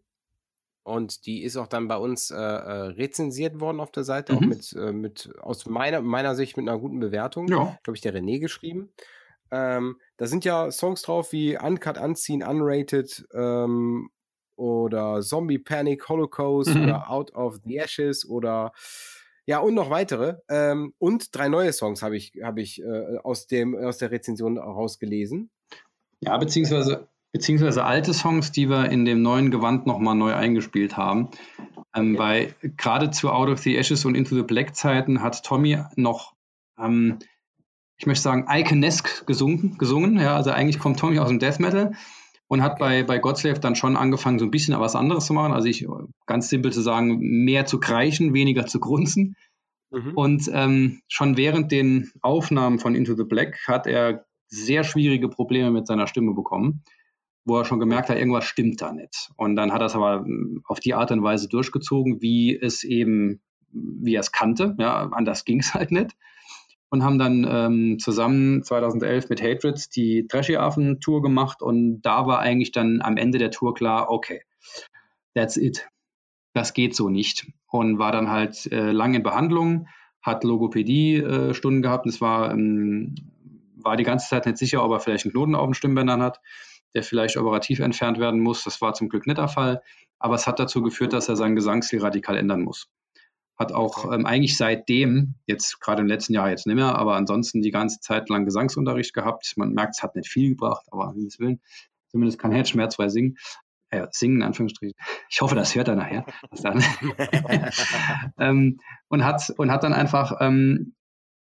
[0.84, 4.40] Und die ist auch dann bei uns äh, äh, rezensiert worden auf der Seite, auch
[4.40, 4.48] Mhm.
[4.48, 7.48] mit, äh, mit aus meiner, meiner Sicht mit einer guten Bewertung.
[7.48, 7.78] Ja.
[7.82, 8.88] glaube ich, der René geschrieben.
[9.50, 14.08] Ähm, da sind ja Songs drauf wie Uncut, Unseen, Unrated ähm,
[14.56, 16.82] oder Zombie Panic, Holocaust Mhm.
[16.84, 18.72] oder Out of the Ashes oder
[19.44, 20.36] ja, und noch weitere.
[20.48, 24.56] Ähm, und drei neue Songs habe ich, hab ich äh, aus, dem, aus der Rezension
[24.56, 25.50] rausgelesen.
[26.20, 31.30] Ja, beziehungsweise, beziehungsweise alte Songs, die wir in dem neuen Gewand nochmal neu eingespielt haben.
[31.94, 32.18] Ähm, Okay.
[32.18, 36.34] Weil gerade zu Out of the Ashes und Into the Black Zeiten hat Tommy noch,
[36.78, 37.18] ähm,
[37.98, 40.18] ich möchte sagen, Iconesque gesungen, gesungen.
[40.20, 41.92] Ja, also eigentlich kommt Tommy aus dem Death Metal
[42.52, 45.54] und hat bei, bei Godslave dann schon angefangen, so ein bisschen was anderes zu machen.
[45.54, 45.88] Also ich,
[46.26, 49.36] ganz simpel zu sagen, mehr zu kreischen, weniger zu grunzen.
[49.90, 50.12] Mhm.
[50.14, 55.70] Und ähm, schon während den Aufnahmen von Into the Black hat er sehr schwierige Probleme
[55.70, 56.82] mit seiner Stimme bekommen,
[57.46, 59.30] wo er schon gemerkt hat, irgendwas stimmt da nicht.
[59.38, 62.84] Und dann hat er es aber ähm, auf die Art und Weise durchgezogen, wie es
[62.84, 64.76] eben, wie er es kannte.
[64.78, 66.14] Ja, anders ging es halt nicht.
[66.92, 72.26] Und haben dann ähm, zusammen 2011 mit Hatreds die Trashy Affen Tour gemacht und da
[72.26, 74.42] war eigentlich dann am Ende der Tour klar, okay,
[75.34, 75.88] that's it.
[76.52, 77.46] Das geht so nicht.
[77.66, 79.88] Und war dann halt äh, lang in Behandlung,
[80.20, 82.06] hat Logopädie-Stunden gehabt.
[82.06, 83.14] Es war, ähm,
[83.76, 86.40] war die ganze Zeit nicht sicher, ob er vielleicht einen Knoten auf den Stimmbändern hat,
[86.94, 88.64] der vielleicht operativ entfernt werden muss.
[88.64, 89.80] Das war zum Glück nicht der Fall.
[90.18, 92.90] Aber es hat dazu geführt, dass er seinen Gesangsstil radikal ändern muss.
[93.62, 97.62] Hat auch ähm, eigentlich seitdem, jetzt gerade im letzten Jahr jetzt nicht mehr, aber ansonsten
[97.62, 99.52] die ganze Zeit lang Gesangsunterricht gehabt.
[99.56, 101.60] Man merkt, es hat nicht viel gebracht, aber um Himmels Willen,
[102.08, 103.36] zumindest kann Herzschmerz bei singen.
[103.90, 104.96] Äh, singen, in Anführungsstrichen.
[105.30, 106.26] Ich hoffe, das hört er nachher.
[108.38, 110.94] Ähm, und, hat, und hat dann einfach ähm,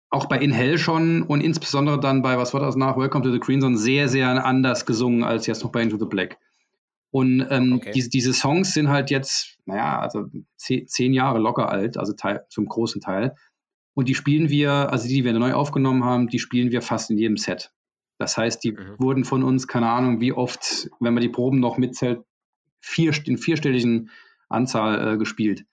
[0.09, 3.31] auch bei In Hell schon und insbesondere dann bei, was war das nach, Welcome to
[3.31, 6.39] the Green Zone, sehr, sehr anders gesungen als jetzt noch bei Into the Black.
[7.11, 7.91] Und ähm, Okay.
[7.93, 10.25] diese, diese Songs sind halt jetzt, naja, also
[10.57, 13.35] zehn, zehn Jahre locker alt, also teil, zum großen Teil.
[13.93, 17.09] Und die spielen wir, also die, die wir neu aufgenommen haben, die spielen wir fast
[17.09, 17.71] in jedem Set.
[18.19, 18.95] Das heißt, die mhm.
[18.99, 22.21] wurden von uns, keine Ahnung, wie oft, wenn man die Proben noch mitzählt,
[22.81, 24.09] vier, in vierstelligen
[24.49, 25.65] Anzahl äh, gespielt.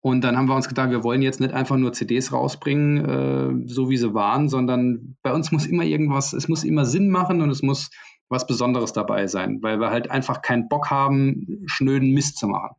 [0.00, 3.68] Und dann haben wir uns gedacht, wir wollen jetzt nicht einfach nur CDs rausbringen, äh,
[3.68, 7.40] so wie sie waren, sondern bei uns muss immer irgendwas, es muss immer Sinn machen
[7.40, 7.90] und es muss
[8.32, 12.74] was Besonderes dabei sein, weil wir halt einfach keinen Bock haben, schnöden Mist zu machen.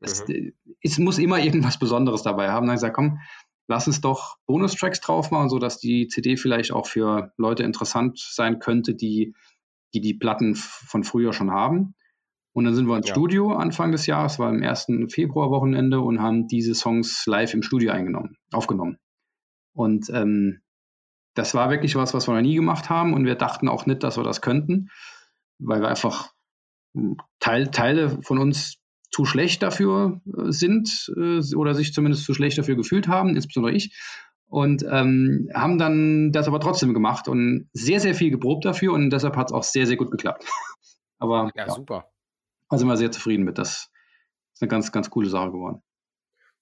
[0.00, 0.52] Es, mhm.
[0.82, 2.66] es muss immer irgendwas Besonderes dabei haben.
[2.66, 3.20] Dann gesagt, komm,
[3.68, 8.58] lass uns doch Bonustracks drauf machen, sodass die CD vielleicht auch für Leute interessant sein
[8.58, 9.34] könnte, die
[9.94, 11.94] die, die Platten von früher schon haben.
[12.52, 13.14] Und dann sind wir ins ja.
[13.14, 17.92] Studio Anfang des Jahres, war im ersten Februarwochenende und haben diese Songs live im Studio
[17.92, 18.98] eingenommen, aufgenommen.
[19.72, 20.60] Und ähm,
[21.34, 24.02] das war wirklich was, was wir noch nie gemacht haben und wir dachten auch nicht,
[24.02, 24.90] dass wir das könnten,
[25.58, 26.32] weil wir einfach
[26.94, 28.78] hm, Teil, Teile von uns
[29.10, 33.74] zu schlecht dafür äh, sind äh, oder sich zumindest zu schlecht dafür gefühlt haben, insbesondere
[33.74, 33.96] ich.
[34.46, 39.10] Und ähm, haben dann das aber trotzdem gemacht und sehr, sehr viel geprobt dafür und
[39.10, 40.44] deshalb hat es auch sehr, sehr gut geklappt.
[41.18, 41.70] aber ja, ja.
[41.72, 42.10] super.
[42.68, 43.58] Da sind wir sehr zufrieden mit.
[43.58, 43.90] Das
[44.52, 45.82] ist eine ganz, ganz coole Sache geworden.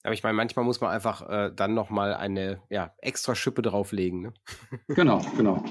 [0.02, 4.22] Aber ich meine, manchmal muss man einfach äh, dann nochmal eine ja, extra Schippe drauflegen.
[4.22, 4.32] Ne?
[4.88, 5.64] Genau, genau.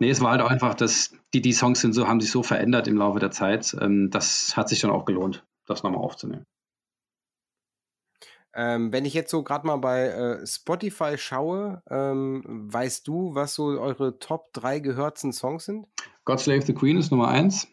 [0.00, 2.42] Nee, es war halt auch einfach, dass die, die Songs sind so, haben sich so
[2.42, 3.76] verändert im Laufe der Zeit.
[3.80, 6.44] Ähm, das hat sich dann auch gelohnt, das nochmal aufzunehmen.
[8.56, 13.54] Ähm, wenn ich jetzt so gerade mal bei äh, Spotify schaue, ähm, weißt du, was
[13.54, 15.86] so eure Top 3 gehörten Songs sind?
[16.24, 17.66] God Slave the Queen ist Nummer 1.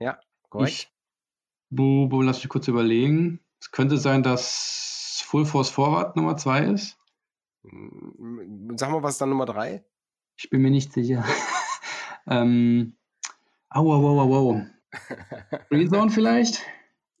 [0.00, 0.18] Ja,
[0.50, 0.70] korrekt.
[0.70, 0.92] Ich,
[1.70, 3.40] bu, bu, lass mich kurz überlegen.
[3.60, 4.97] Es könnte sein, dass
[5.28, 6.96] Full Force Forward Nummer 2 ist?
[7.62, 9.84] Sag mal, was ist dann Nummer 3?
[10.38, 11.22] Ich bin mir nicht sicher.
[12.26, 12.96] ähm,
[13.68, 14.62] au, au, au, au, au.
[15.68, 16.62] Green Zone vielleicht?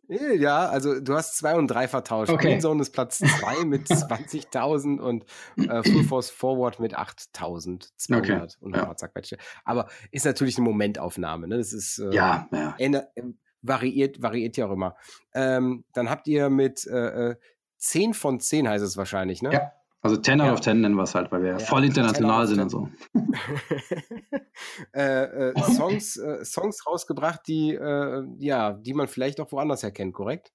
[0.08, 2.32] Ja, also du hast 2 und 3 vertauscht.
[2.32, 2.48] Okay.
[2.48, 5.26] Green Zone ist Platz 2 mit 20.000 und
[5.58, 8.46] äh, Full Force Forward mit 8.200 okay.
[8.60, 9.38] und ja.
[9.66, 11.46] Aber ist natürlich eine Momentaufnahme.
[11.46, 11.58] Ne?
[11.58, 13.04] Das ist äh, ja, ja.
[13.60, 14.96] Variiert, variiert ja auch immer.
[15.34, 17.36] Ähm, dann habt ihr mit äh, äh
[17.78, 19.52] 10 von 10 heißt es wahrscheinlich, ne?
[19.52, 19.72] Ja.
[20.00, 22.60] Also 10 out of 10 nennen wir es halt, weil wir ja, voll international sind
[22.60, 22.88] und so.
[24.94, 30.14] äh, äh, Songs, äh, Songs rausgebracht, die, äh, ja, die man vielleicht auch woanders erkennt,
[30.14, 30.52] korrekt?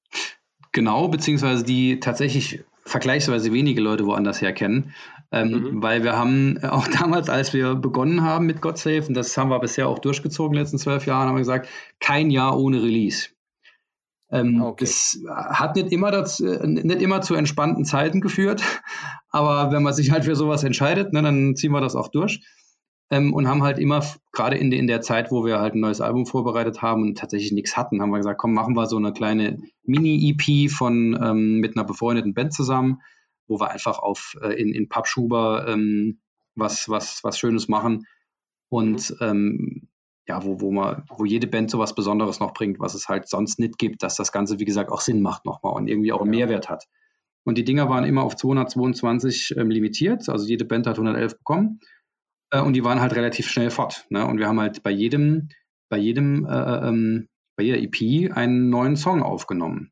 [0.72, 4.94] Genau, beziehungsweise die tatsächlich vergleichsweise wenige Leute woanders herkennen.
[5.32, 5.84] Ähm, mhm.
[5.84, 9.50] Weil wir haben auch damals, als wir begonnen haben mit God Save, und das haben
[9.50, 11.68] wir bisher auch durchgezogen in den letzten zwölf Jahren, haben wir gesagt,
[12.00, 13.30] kein Jahr ohne Release.
[14.34, 14.86] Ähm, okay.
[14.86, 18.64] Das hat nicht immer, dazu, nicht immer zu entspannten Zeiten geführt,
[19.30, 22.44] aber wenn man sich halt für sowas entscheidet, ne, dann ziehen wir das auch durch.
[23.12, 26.02] Ähm, und haben halt immer, gerade in, in der Zeit, wo wir halt ein neues
[26.02, 29.14] Album vorbereitet haben und tatsächlich nichts hatten, haben wir gesagt, komm, machen wir so eine
[29.14, 33.02] kleine Mini-EP von ähm, mit einer befreundeten Band zusammen,
[33.48, 36.22] wo wir einfach auf äh, in, in Pappschuber ähm,
[36.56, 38.08] was, was, was Schönes machen.
[38.70, 39.18] Und mhm.
[39.22, 39.90] ähm,
[40.28, 43.28] ja, wo, wo man, wo jede Band so was Besonderes noch bringt, was es halt
[43.28, 46.22] sonst nicht gibt, dass das Ganze, wie gesagt, auch Sinn macht nochmal und irgendwie auch
[46.22, 46.46] einen ja.
[46.46, 46.88] Mehrwert hat.
[47.44, 51.82] Und die Dinger waren immer auf 222 ähm, limitiert, also jede Band hat 111 bekommen
[52.52, 54.06] äh, und die waren halt relativ schnell fort.
[54.10, 54.26] Ne?
[54.26, 55.50] Und wir haben halt bei jedem,
[55.90, 59.92] bei jedem, äh, äh ähm, bei jeder EP einen neuen Song aufgenommen.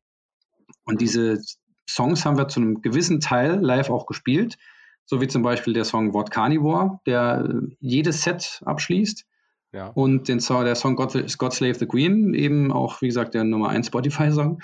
[0.86, 0.98] Und mhm.
[1.00, 1.42] diese
[1.88, 4.58] Songs haben wir zu einem gewissen Teil live auch gespielt,
[5.06, 9.26] so wie zum Beispiel der Song Wort Carnivore, der äh, jedes Set abschließt.
[9.74, 9.88] Ja.
[9.88, 13.44] Und den Song, der Song God, God Slave the Queen, eben auch, wie gesagt, der
[13.44, 14.62] Nummer 1 Spotify-Song.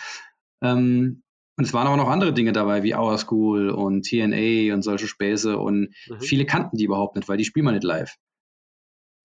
[0.61, 1.23] Ähm,
[1.57, 5.07] und es waren auch noch andere Dinge dabei, wie Our School und TNA und solche
[5.07, 5.57] Späße.
[5.57, 6.19] Und mhm.
[6.19, 8.15] viele kannten die überhaupt nicht, weil die spielen wir nicht live.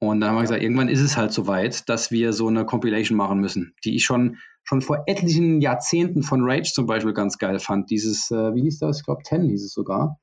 [0.01, 2.65] Und dann haben wir gesagt, irgendwann ist es halt so weit, dass wir so eine
[2.65, 7.39] Compilation machen müssen, die ich schon, schon vor etlichen Jahrzehnten von Rage zum Beispiel ganz
[7.39, 7.89] geil fand.
[7.91, 8.99] Dieses, äh, wie hieß das?
[8.99, 10.19] Ich glaube, 10 hieß es sogar.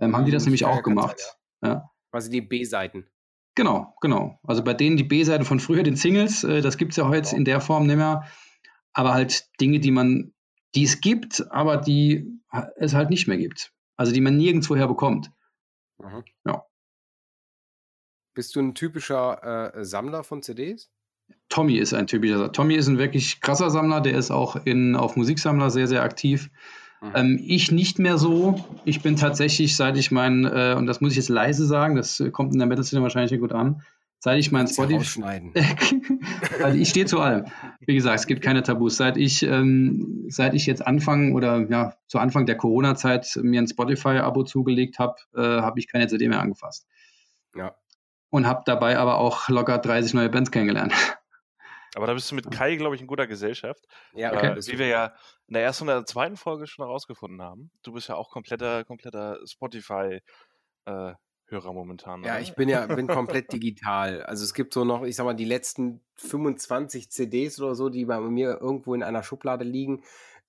[0.00, 1.18] Ähm, haben die das nämlich auch gemacht.
[1.60, 1.74] Sein, ja.
[1.74, 1.90] ja.
[2.12, 3.06] Quasi die B-Seiten.
[3.54, 4.38] Genau, genau.
[4.42, 7.28] Also bei denen die B-Seite von früher, den Singles, äh, das gibt es ja heute
[7.28, 7.36] genau.
[7.36, 8.24] in der Form nicht mehr.
[8.92, 10.32] Aber halt Dinge, die man,
[10.74, 12.40] die es gibt, aber die
[12.76, 13.72] es halt nicht mehr gibt.
[13.96, 15.30] Also die man nirgendwoher bekommt.
[15.98, 16.24] Mhm.
[16.44, 16.64] Ja.
[18.34, 20.90] Bist du ein typischer äh, Sammler von CDs?
[21.48, 22.50] Tommy ist ein typischer.
[22.52, 26.50] Tommy ist ein wirklich krasser Sammler, der ist auch in, auf Musiksammler sehr, sehr aktiv.
[27.04, 27.12] Mhm.
[27.14, 28.64] Ähm, ich nicht mehr so.
[28.84, 32.22] Ich bin tatsächlich, seit ich mein, äh, und das muss ich jetzt leise sagen, das
[32.32, 33.82] kommt in der Metal-Szene wahrscheinlich gut an,
[34.18, 35.52] seit ich mein Spotify.
[36.62, 37.44] also ich stehe zu allem.
[37.80, 38.96] Wie gesagt, es gibt keine Tabus.
[38.96, 43.68] Seit ich, ähm, seit ich jetzt Anfang oder ja, zu Anfang der Corona-Zeit mir ein
[43.68, 46.86] Spotify-Abo zugelegt habe, äh, habe ich keine CD mehr angefasst.
[47.54, 47.74] Ja.
[48.30, 50.92] Und habe dabei aber auch locker 30 neue Bands kennengelernt.
[51.94, 53.84] Aber da bist du mit Kai, glaube ich, in guter Gesellschaft.
[54.14, 54.58] Ja, okay.
[54.58, 55.14] Äh, wie wir ja
[55.46, 57.70] in der ersten und der zweiten Folge schon herausgefunden haben.
[57.82, 60.20] Du bist ja auch kompletter, kompletter Spotify-
[60.86, 61.14] äh,
[61.46, 62.24] Hörer momentan.
[62.24, 62.40] Ja, oder?
[62.40, 64.22] ich bin ja bin komplett digital.
[64.22, 68.06] Also es gibt so noch, ich sag mal, die letzten 25 CDs oder so, die
[68.06, 70.02] bei mir irgendwo in einer Schublade liegen,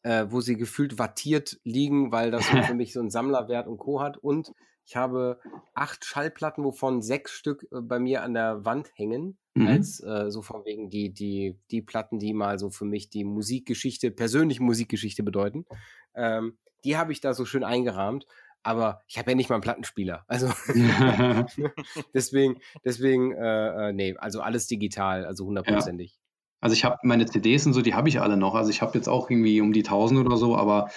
[0.03, 3.77] äh, wo sie gefühlt wattiert liegen, weil das so für mich so einen Sammlerwert und
[3.77, 4.01] Co.
[4.01, 4.17] hat.
[4.17, 4.53] Und
[4.85, 5.39] ich habe
[5.73, 9.37] acht Schallplatten, wovon sechs Stück äh, bei mir an der Wand hängen.
[9.53, 9.67] Mhm.
[9.67, 13.23] Als äh, so von wegen die, die, die Platten, die mal so für mich die
[13.23, 15.65] Musikgeschichte, persönliche Musikgeschichte bedeuten.
[16.13, 18.25] Ähm, die habe ich da so schön eingerahmt
[18.65, 20.25] aber ich habe ja nicht mal einen Plattenspieler.
[20.27, 20.49] Also
[22.13, 26.17] deswegen, deswegen, äh, äh, nee, also alles digital, also hundertprozentig.
[26.61, 28.55] Also ich habe meine CDs und so, die habe ich alle noch.
[28.55, 30.89] Also ich habe jetzt auch irgendwie um die 1000 oder so, aber,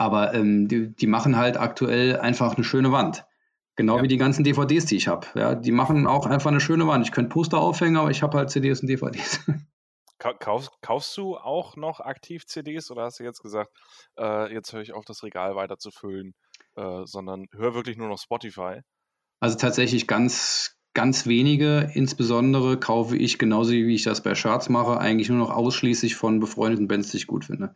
[0.00, 3.26] aber ähm, die, die machen halt aktuell einfach eine schöne Wand.
[3.76, 4.02] Genau Ja.
[4.02, 5.26] wie die ganzen DVDs, die ich habe.
[5.34, 7.04] Ja, die machen auch einfach eine schöne Wand.
[7.04, 9.40] Ich könnte Poster aufhängen, aber ich habe halt CDs und DVDs.
[10.18, 13.70] Ka- Kaufst, kaufst du auch noch aktiv CDs oder hast du jetzt gesagt,
[14.18, 16.32] äh, jetzt höre ich auf, das Regal weiter zu füllen,
[16.76, 18.80] äh, sondern hör wirklich nur noch Spotify?
[19.38, 21.90] Also tatsächlich ganz, ganz wenige.
[21.92, 26.40] Insbesondere kaufe ich, genauso wie ich das bei Shirts mache, eigentlich nur noch ausschließlich von
[26.40, 27.74] befreundeten Bands, die ich gut finde.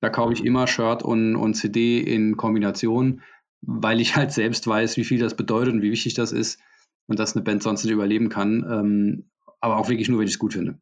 [0.00, 3.22] Da kaufe ich immer Shirt und, und CD in Kombination,
[3.62, 6.60] weil ich halt selbst weiß, wie viel das bedeutet und wie wichtig das ist
[7.06, 8.64] und dass eine Band sonst nicht überleben kann.
[8.68, 9.30] Ähm,
[9.60, 10.78] aber auch wirklich nur, wenn ich es gut finde.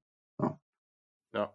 [1.34, 1.54] Ja.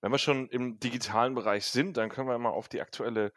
[0.00, 3.32] Wenn wir schon im digitalen Bereich sind, dann können wir mal auf die aktuelle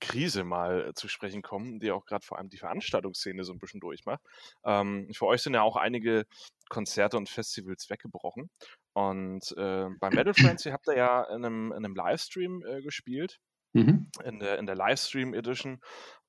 [0.00, 3.58] Krise mal äh, zu sprechen kommen, die auch gerade vor allem die Veranstaltungsszene so ein
[3.58, 4.22] bisschen durchmacht.
[4.64, 6.24] Ähm, für euch sind ja auch einige
[6.68, 8.48] Konzerte und Festivals weggebrochen.
[8.94, 13.40] Und äh, bei Metal Frenzy habt ihr ja in einem, in einem Livestream äh, gespielt,
[13.74, 14.10] Mhm.
[14.24, 15.80] in der, in der Livestream Edition.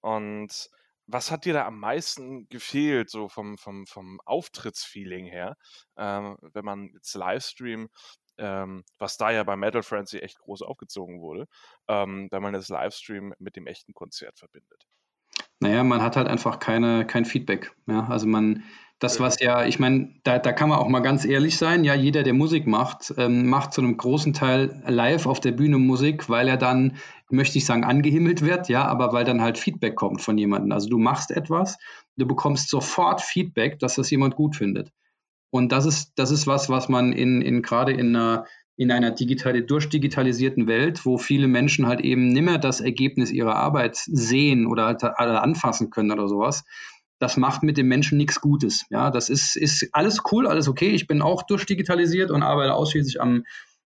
[0.01, 0.69] Und
[1.07, 5.55] was hat dir da am meisten gefehlt, so vom, vom, vom Auftrittsfeeling her,
[5.97, 7.89] ähm, wenn man jetzt Livestream,
[8.37, 11.47] ähm, was da ja bei Metal Frenzy echt groß aufgezogen wurde,
[11.87, 14.87] ähm, wenn man das Livestream mit dem echten Konzert verbindet?
[15.59, 17.75] Naja, man hat halt einfach keine, kein Feedback.
[17.87, 18.63] Ja, also man,
[18.99, 21.93] das, was ja, ich meine, da, da kann man auch mal ganz ehrlich sein, ja,
[21.93, 26.29] jeder, der Musik macht, ähm, macht zu einem großen Teil live auf der Bühne Musik,
[26.29, 26.95] weil er dann,
[27.29, 30.71] möchte ich sagen, angehimmelt wird, ja, aber weil dann halt Feedback kommt von jemandem.
[30.71, 31.77] Also du machst etwas,
[32.15, 34.91] du bekommst sofort Feedback, dass das jemand gut findet.
[35.49, 38.45] Und das ist, das ist was, was man in, in gerade in einer,
[38.77, 43.95] in einer digital, durchdigitalisierten Welt, wo viele Menschen halt eben nimmer das Ergebnis ihrer Arbeit
[43.97, 46.63] sehen oder halt alle anfassen können oder sowas,
[47.25, 48.85] das macht mit dem Menschen nichts Gutes.
[48.91, 50.89] Ja, das ist, ist alles cool, alles okay.
[50.89, 53.45] Ich bin auch durchdigitalisiert und arbeite ausschließlich am,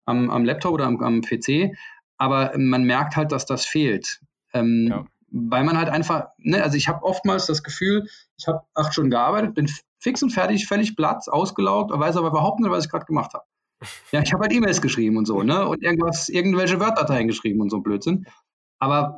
[0.05, 1.77] am, am Laptop oder am, am PC,
[2.19, 4.19] aber man merkt halt, dass das fehlt.
[4.53, 5.05] Ähm, Ja.
[5.33, 9.13] Weil man halt einfach, ne, also ich habe oftmals das Gefühl, ich habe acht Stunden
[9.13, 13.05] gearbeitet, bin fix und fertig, völlig platt, ausgelaugt, weiß aber überhaupt nicht, was ich gerade
[13.05, 13.45] gemacht habe.
[14.11, 15.69] Ja, ich habe halt E-Mails geschrieben und so, ne?
[15.69, 18.27] Und irgendwas, irgendwelche Word-Dateien geschrieben und so Blödsinn.
[18.81, 19.17] Aber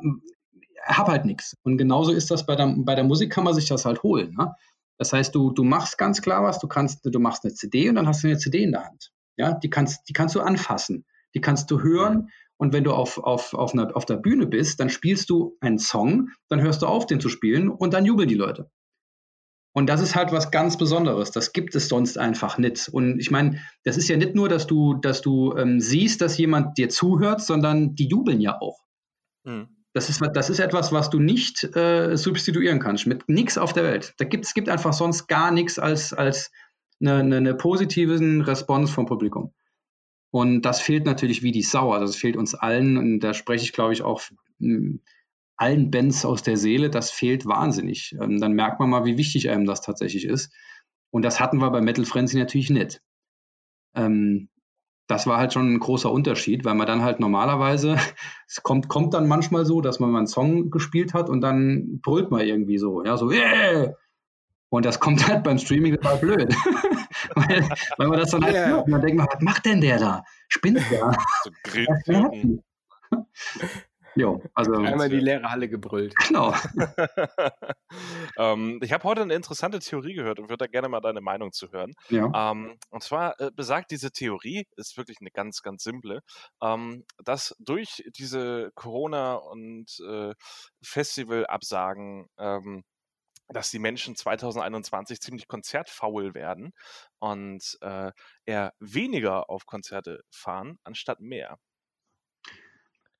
[0.85, 1.55] habe halt nichts.
[1.63, 4.35] Und genauso ist das bei der, bei der Musik, kann man sich das halt holen.
[4.37, 4.53] Ne?
[4.97, 7.95] Das heißt, du, du machst ganz klar was, du kannst, du machst eine CD und
[7.95, 9.11] dann hast du eine CD in der Hand.
[9.37, 12.29] Ja, die kannst, die kannst du anfassen, die kannst du hören.
[12.57, 15.79] Und wenn du auf, auf, auf, einer, auf der Bühne bist, dann spielst du einen
[15.79, 18.69] Song, dann hörst du auf, den zu spielen und dann jubeln die Leute.
[19.75, 21.31] Und das ist halt was ganz Besonderes.
[21.31, 22.87] Das gibt es sonst einfach nicht.
[22.89, 26.37] Und ich meine, das ist ja nicht nur, dass du, dass du ähm, siehst, dass
[26.37, 28.79] jemand dir zuhört, sondern die jubeln ja auch.
[29.43, 29.82] Mhm.
[29.93, 33.05] Das ist, das ist etwas, was du nicht äh, substituieren kannst.
[33.05, 34.15] Mit nichts auf der Welt.
[34.17, 36.51] Da gibt, es gibt einfach sonst gar nichts als, als
[36.99, 39.53] eine, eine, eine positiven Response vom Publikum.
[40.31, 41.91] Und das fehlt natürlich wie die Sau.
[41.91, 42.97] Also das fehlt uns allen.
[42.97, 44.19] Und da spreche ich, glaube ich, auch
[44.57, 44.97] mh,
[45.57, 46.89] allen Bands aus der Seele.
[46.89, 48.15] Das fehlt wahnsinnig.
[48.19, 50.51] Ähm, dann merkt man mal, wie wichtig einem das tatsächlich ist.
[51.11, 52.99] Und das hatten wir bei Metal Frenzy natürlich nicht.
[53.93, 54.49] Ähm,
[55.07, 57.97] das war halt schon ein großer Unterschied, weil man dann halt normalerweise,
[58.47, 61.99] es kommt, kommt dann manchmal so, dass man mal einen Song gespielt hat und dann
[62.01, 63.93] brüllt man irgendwie so, ja, so, yeah!
[64.69, 66.55] Und das kommt halt beim Streaming total blöd.
[67.35, 68.67] weil, weil man das dann halt Yeah.
[68.69, 70.23] hört und dann denkt man, was macht denn der da?
[70.47, 71.15] Spinnt der?
[72.05, 72.59] So.
[74.15, 76.13] Jo, also, Einmal die leere Halle gebrüllt.
[76.27, 76.53] genau.
[78.37, 81.51] ähm, ich habe heute eine interessante Theorie gehört und würde da gerne mal deine Meinung
[81.51, 81.93] zu hören.
[82.09, 82.51] Ja.
[82.51, 86.21] Ähm, und zwar äh, besagt diese Theorie, ist wirklich eine ganz, ganz simple,
[86.61, 90.33] ähm, dass durch diese Corona- und äh,
[90.83, 92.83] Festivalabsagen, ähm,
[93.49, 96.71] dass die Menschen 2021 ziemlich konzertfaul werden
[97.19, 98.11] und äh,
[98.45, 101.57] eher weniger auf Konzerte fahren, anstatt mehr.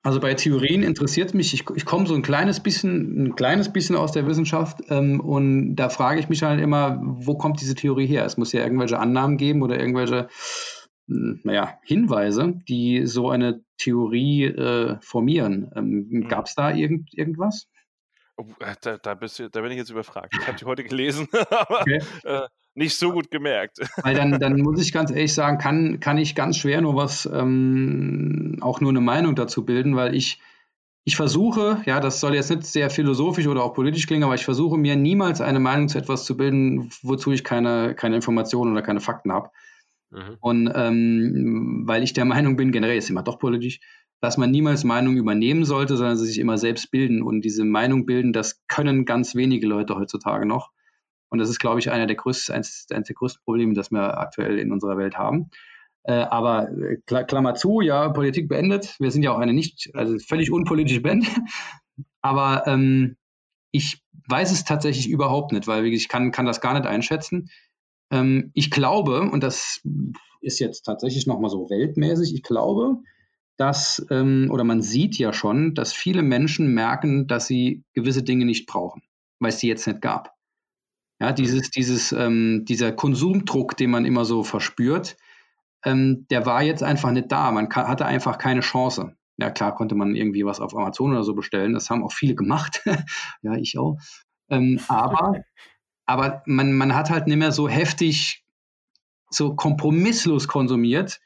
[0.04, 3.96] Also bei Theorien interessiert mich, ich, ich komme so ein kleines bisschen, ein kleines bisschen
[3.96, 8.06] aus der Wissenschaft ähm, und da frage ich mich halt immer, wo kommt diese Theorie
[8.06, 8.26] her?
[8.26, 10.28] Es muss ja irgendwelche Annahmen geben oder irgendwelche,
[11.08, 15.72] mh, naja, Hinweise, die so eine Theorie äh, formieren.
[15.74, 16.28] Ähm, Mhm.
[16.28, 17.68] Gab es da irgend, irgendwas?
[18.36, 20.36] Oh, äh, da, da, bist du, da bin ich jetzt überfragt.
[20.40, 22.02] Ich habe die heute gelesen, aber okay.
[22.24, 23.80] äh, nicht so gut gemerkt.
[24.04, 27.30] Weil dann, dann muss ich ganz ehrlich sagen, kann, kann ich ganz schwer nur was,
[27.32, 30.40] ähm, auch nur eine Meinung dazu bilden, weil ich,
[31.06, 34.46] ich versuche, ja, das soll jetzt nicht sehr philosophisch oder auch politisch klingen, aber ich
[34.46, 38.82] versuche mir niemals eine Meinung zu etwas zu bilden, wozu ich keine, keine Informationen oder
[38.82, 39.50] keine Fakten habe.
[40.12, 40.38] Mhm.
[40.40, 43.80] Und ähm, weil ich der Meinung bin, generell ist immer doch politisch,
[44.22, 47.22] dass man niemals Meinung übernehmen sollte, sondern sie sich immer selbst bilden.
[47.22, 50.72] Und diese Meinung bilden, das können ganz wenige Leute heutzutage noch.
[51.34, 54.20] Und das ist, glaube ich, einer der größten, eines, eines der größten Probleme, das wir
[54.20, 55.50] aktuell in unserer Welt haben.
[56.04, 58.96] Äh, aber äh, Klammer zu, ja, Politik beendet.
[59.00, 61.26] Wir sind ja auch eine nicht, also völlig unpolitische Band.
[62.22, 63.18] aber ähm,
[63.72, 67.50] ich weiß es tatsächlich überhaupt nicht, weil ich kann, kann das gar nicht einschätzen.
[68.12, 69.82] Ähm, ich glaube, und das
[70.40, 72.98] ist jetzt tatsächlich nochmal so weltmäßig, ich glaube,
[73.58, 78.46] dass, ähm, oder man sieht ja schon, dass viele Menschen merken, dass sie gewisse Dinge
[78.46, 79.02] nicht brauchen,
[79.40, 80.36] weil es sie jetzt nicht gab.
[81.24, 85.16] Ja, dieses, dieses, ähm, dieser Konsumdruck, den man immer so verspürt,
[85.86, 87.50] ähm, der war jetzt einfach nicht da.
[87.52, 89.16] Man kann, hatte einfach keine Chance.
[89.38, 91.72] Ja, klar konnte man irgendwie was auf Amazon oder so bestellen.
[91.72, 92.84] Das haben auch viele gemacht.
[93.42, 93.98] ja, ich auch.
[94.50, 95.46] Ähm, aber
[96.06, 98.44] aber man, man hat halt nicht mehr so heftig,
[99.30, 101.22] so kompromisslos konsumiert,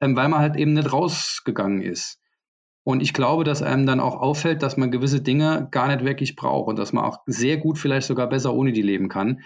[0.00, 2.19] ähm, weil man halt eben nicht rausgegangen ist.
[2.82, 6.34] Und ich glaube, dass einem dann auch auffällt, dass man gewisse Dinge gar nicht wirklich
[6.34, 9.40] braucht und dass man auch sehr gut vielleicht sogar besser ohne die leben kann.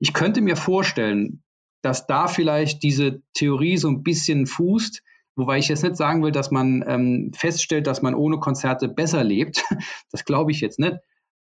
[0.00, 1.42] Ich könnte mir vorstellen,
[1.82, 5.02] dass da vielleicht diese Theorie so ein bisschen fußt,
[5.36, 9.24] wobei ich jetzt nicht sagen will, dass man ähm, feststellt, dass man ohne Konzerte besser
[9.24, 9.64] lebt.
[10.10, 10.96] Das glaube ich jetzt nicht.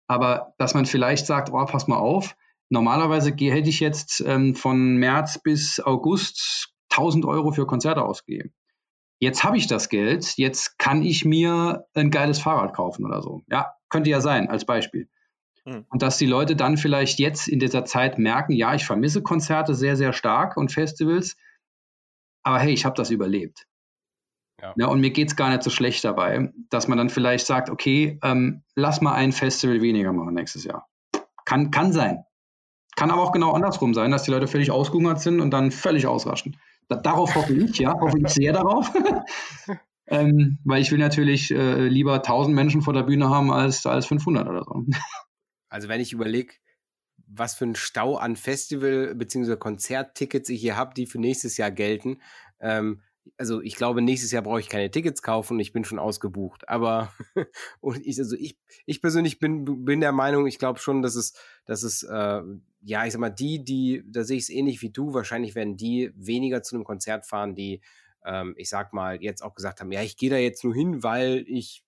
[0.07, 2.35] Aber dass man vielleicht sagt, oh, pass mal auf,
[2.69, 8.53] normalerweise hätte ich jetzt ähm, von März bis August 1000 Euro für Konzerte ausgegeben.
[9.19, 13.43] Jetzt habe ich das Geld, jetzt kann ich mir ein geiles Fahrrad kaufen oder so.
[13.49, 15.09] Ja, könnte ja sein, als Beispiel.
[15.65, 15.85] Hm.
[15.89, 19.73] Und dass die Leute dann vielleicht jetzt in dieser Zeit merken, ja, ich vermisse Konzerte
[19.73, 21.35] sehr, sehr stark und Festivals,
[22.43, 23.67] aber hey, ich habe das überlebt.
[24.61, 24.73] Ja.
[24.77, 24.87] ja.
[24.87, 28.19] und mir geht es gar nicht so schlecht dabei, dass man dann vielleicht sagt, okay,
[28.23, 30.87] ähm, lass mal ein Festival weniger machen nächstes Jahr.
[31.45, 32.23] Kann, kann sein.
[32.95, 36.07] Kann aber auch genau andersrum sein, dass die Leute völlig ausgehungert sind und dann völlig
[36.07, 36.57] ausraschen.
[36.89, 38.91] Da, darauf hoffe ich, ja, hoffe ich sehr darauf.
[40.07, 44.05] ähm, weil ich will natürlich äh, lieber 1000 Menschen vor der Bühne haben als, als
[44.05, 44.85] 500 oder so.
[45.69, 46.53] Also wenn ich überlege,
[47.27, 49.57] was für ein Stau an Festival- bzw.
[49.57, 52.21] Konzerttickets ich hier habe, die für nächstes Jahr gelten,
[52.61, 53.01] ähm,
[53.37, 56.67] also ich glaube, nächstes Jahr brauche ich keine Tickets kaufen und ich bin schon ausgebucht.
[56.69, 57.11] Aber
[57.81, 61.33] und ich, also ich, ich persönlich bin, bin der Meinung, ich glaube schon, dass es,
[61.65, 62.41] dass es, äh,
[62.81, 65.77] ja, ich sag mal, die, die, da sehe ich es ähnlich wie du, wahrscheinlich werden
[65.77, 67.81] die weniger zu einem Konzert fahren, die,
[68.25, 71.03] ähm, ich sag mal, jetzt auch gesagt haben, ja, ich gehe da jetzt nur hin,
[71.03, 71.83] weil ich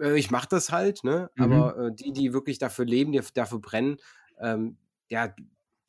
[0.00, 1.30] äh, ich mache das halt, ne?
[1.34, 1.42] Mhm.
[1.42, 3.98] Aber äh, die, die wirklich dafür leben, die dafür brennen,
[4.40, 5.34] ähm, ja,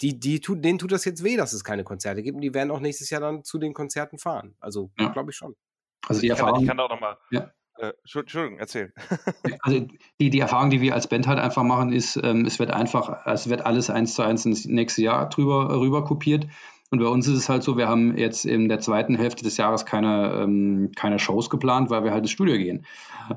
[0.02, 2.54] die, die tut, denen tut das jetzt weh, dass es keine Konzerte gibt und die
[2.54, 4.56] werden auch nächstes Jahr dann zu den Konzerten fahren.
[4.60, 5.10] Also ja.
[5.10, 5.56] glaube ich schon.
[6.08, 6.54] Also die ich Erfahrung.
[6.56, 7.18] Kann, ich kann auch nochmal.
[7.30, 7.52] Ja.
[7.78, 8.94] Äh, Entschuldigung, erzähl.
[9.62, 9.88] also
[10.20, 13.26] die, die Erfahrung, die wir als Band halt einfach machen, ist, ähm, es wird einfach,
[13.26, 16.48] es wird alles eins zu eins ins nächste Jahr drüber rüber kopiert.
[16.90, 19.56] Und bei uns ist es halt so, wir haben jetzt in der zweiten Hälfte des
[19.56, 22.86] Jahres keine, ähm, keine Shows geplant, weil wir halt ins Studio gehen.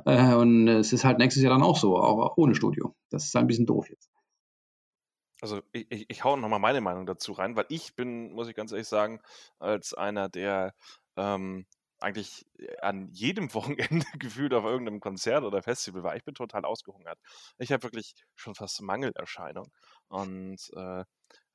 [0.07, 2.97] Äh, und es ist halt nächstes Jahr dann auch so, auch ohne Studio.
[3.11, 4.14] Das ist ein bisschen doof jetzt
[5.45, 8.57] also ich, ich, ich hau nochmal meine Meinung dazu rein, weil ich bin, muss ich
[8.57, 9.21] ganz ehrlich sagen,
[9.59, 10.75] als einer, der
[11.19, 11.67] ähm,
[12.01, 16.17] eigentlich äh, an jedem Wochenende gefühlt auf irgendeinem Konzert oder Festival war.
[16.17, 17.19] Ich bin total ausgehungert.
[17.59, 19.71] Ich habe wirklich schon fast Mangelerscheinung.
[20.09, 21.05] Und äh,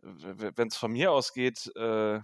[0.02, 2.21] wenn es von mir ausgeht, äh, äh,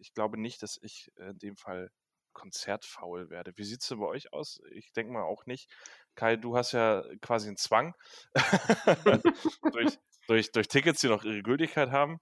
[0.00, 1.90] ich glaube nicht, dass ich in dem Fall
[2.32, 3.52] konzertfaul werde.
[3.56, 4.62] Wie sieht es denn bei euch aus?
[4.70, 5.70] Ich denke mal auch nicht.
[6.14, 7.94] Kai, du hast ja quasi einen Zwang
[9.72, 12.18] durch, durch, durch Tickets, die noch ihre Gültigkeit haben.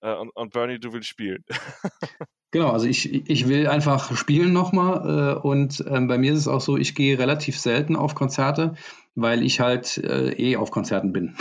[0.00, 1.44] Äh, und, und, Bernie, du willst spielen.
[2.50, 5.36] genau, also ich, ich will einfach spielen nochmal.
[5.36, 8.74] Äh, und ähm, bei mir ist es auch so, ich gehe relativ selten auf Konzerte,
[9.14, 11.36] weil ich halt äh, eh auf Konzerten bin.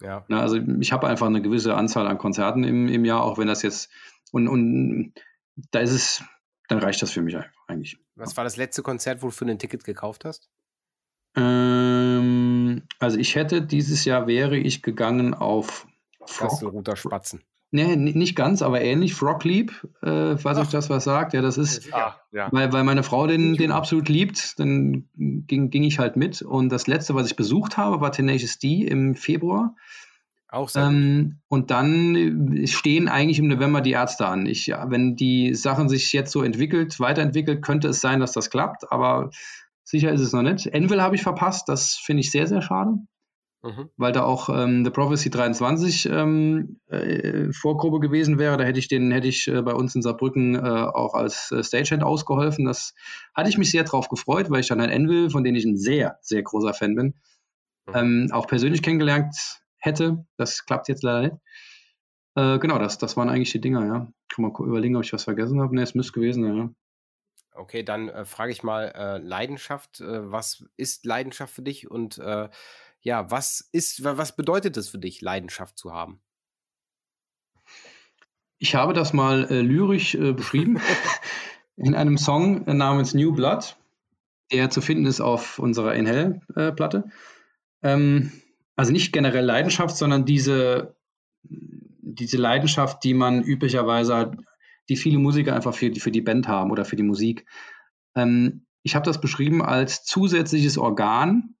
[0.00, 0.24] Ja.
[0.28, 3.48] Na, also ich habe einfach eine gewisse Anzahl an Konzerten im, im Jahr, auch wenn
[3.48, 3.90] das jetzt
[4.34, 5.14] und, und
[5.70, 6.24] da ist es,
[6.66, 7.36] dann reicht das für mich
[7.68, 7.98] eigentlich.
[8.16, 10.50] Was war das letzte Konzert, wo du für ein Ticket gekauft hast?
[11.36, 15.86] Ähm, also ich hätte dieses Jahr wäre ich gegangen auf
[16.26, 17.42] Kastelruther Spatzen.
[17.70, 19.14] Nee, nicht ganz, aber ähnlich.
[19.14, 21.32] Frog Leap, äh, weiß ich das was sagt.
[21.32, 22.48] Ja, das ist, ah, ja.
[22.52, 26.40] Weil, weil meine Frau den, den absolut liebt, dann ging, ging ich halt mit.
[26.40, 29.74] Und das letzte, was ich besucht habe, war Tenacious D im Februar.
[30.50, 34.46] Auch sehr ähm, Und dann äh, stehen eigentlich im November die Ärzte an.
[34.46, 38.50] Ich, ja, wenn die Sachen sich jetzt so entwickelt, weiterentwickelt, könnte es sein, dass das
[38.50, 39.30] klappt, aber
[39.84, 40.66] sicher ist es noch nicht.
[40.66, 42.98] Envil habe ich verpasst, das finde ich sehr, sehr schade.
[43.64, 43.88] mhm.
[43.96, 48.56] weil da auch ähm, The Prophecy 23 ähm, äh, Vorgruppe gewesen wäre.
[48.56, 51.64] Da hätte ich den, hätte ich äh, bei uns in Saarbrücken äh, auch als äh,
[51.64, 52.66] Stagehand ausgeholfen.
[52.66, 52.94] Das
[53.34, 55.76] hatte ich mich sehr drauf gefreut, weil ich dann ein Envil, von dem ich ein
[55.76, 57.14] sehr, sehr großer Fan bin,
[57.86, 57.94] mhm.
[57.94, 59.34] ähm, auch persönlich kennengelernt
[59.78, 60.26] hätte.
[60.36, 61.36] Das klappt jetzt leider nicht.
[62.36, 64.12] Äh, genau, das, das waren eigentlich die Dinger, ja.
[64.28, 65.74] Kann man überlegen, ob ich was vergessen habe.
[65.74, 66.70] Ne, es müsste gewesen sein, ja.
[67.54, 70.00] Okay, dann äh, frage ich mal äh, Leidenschaft.
[70.00, 72.48] Äh, was ist Leidenschaft für dich und äh,
[73.00, 76.20] ja, was ist, was bedeutet es für dich, Leidenschaft zu haben?
[78.58, 80.80] Ich habe das mal äh, lyrisch äh, beschrieben
[81.76, 83.76] in einem Song namens New Blood,
[84.50, 87.04] der zu finden ist auf unserer Inhale-Platte.
[87.82, 88.32] Ähm,
[88.74, 90.96] also nicht generell Leidenschaft, sondern diese,
[91.42, 94.36] diese Leidenschaft, die man üblicherweise hat,
[94.88, 97.46] die viele Musiker einfach für, für die Band haben oder für die Musik.
[98.14, 101.56] Ähm, ich habe das beschrieben als zusätzliches Organ,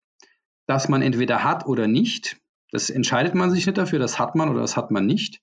[0.66, 2.38] das man entweder hat oder nicht.
[2.70, 5.40] Das entscheidet man sich nicht dafür, das hat man oder das hat man nicht.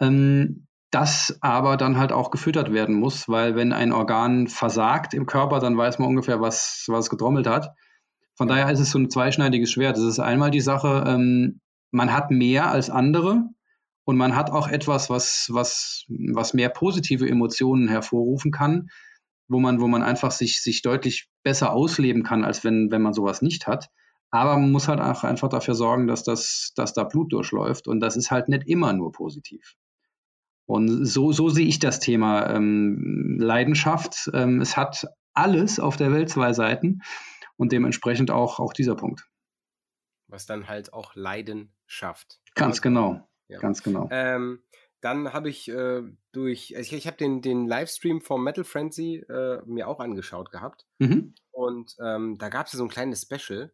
[0.00, 5.26] Ähm, das aber dann halt auch gefüttert werden muss, weil wenn ein Organ versagt im
[5.26, 7.74] Körper, dann weiß man ungefähr, was, was getrommelt hat.
[8.36, 9.96] Von daher ist es so ein zweischneidiges Schwert.
[9.96, 13.48] Das ist einmal die Sache, ähm, man hat mehr als andere,
[14.04, 18.88] und man hat auch etwas, was, was, was mehr positive Emotionen hervorrufen kann,
[19.48, 23.14] wo man, wo man einfach sich, sich deutlich besser ausleben kann, als wenn, wenn man
[23.14, 23.88] sowas nicht hat.
[24.30, 27.86] Aber man muss halt auch einfach dafür sorgen, dass, das, dass da Blut durchläuft.
[27.86, 29.76] Und das ist halt nicht immer nur positiv.
[30.66, 34.30] Und so, so sehe ich das Thema ähm, Leidenschaft.
[34.32, 37.02] Ähm, es hat alles auf der Welt zwei Seiten
[37.56, 39.28] und dementsprechend auch, auch dieser Punkt.
[40.26, 42.40] Was dann halt auch Leiden schafft.
[42.54, 43.28] Ganz genau.
[43.48, 43.58] Ja.
[43.58, 44.08] Ganz genau.
[44.10, 44.62] Ähm,
[45.00, 49.16] dann habe ich äh, durch, also ich, ich habe den, den Livestream vom Metal Frenzy
[49.28, 50.86] äh, mir auch angeschaut gehabt.
[50.98, 51.34] Mhm.
[51.50, 53.72] Und ähm, da gab es ja so ein kleines Special.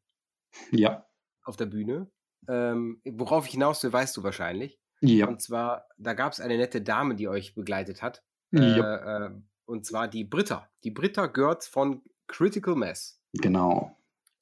[0.73, 1.07] Ja.
[1.45, 2.11] Auf der Bühne.
[2.49, 4.81] Ähm, worauf ich hinaus will, weißt du wahrscheinlich.
[5.01, 5.29] Ja.
[5.29, 8.25] Und zwar, da gab es eine nette Dame, die euch begleitet hat.
[8.51, 9.23] Ja.
[9.23, 9.31] Äh, äh,
[9.67, 10.69] und zwar die Britta.
[10.83, 13.23] Die Britta Görz von Critical Mass.
[13.35, 13.97] Genau.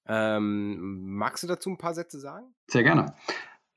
[0.07, 2.55] Ähm, magst du dazu ein paar Sätze sagen?
[2.71, 3.15] Sehr gerne.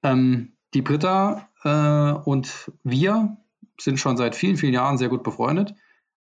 [0.02, 3.38] Ähm, die Britta äh, und wir
[3.80, 5.76] sind schon seit vielen, vielen Jahren sehr gut befreundet.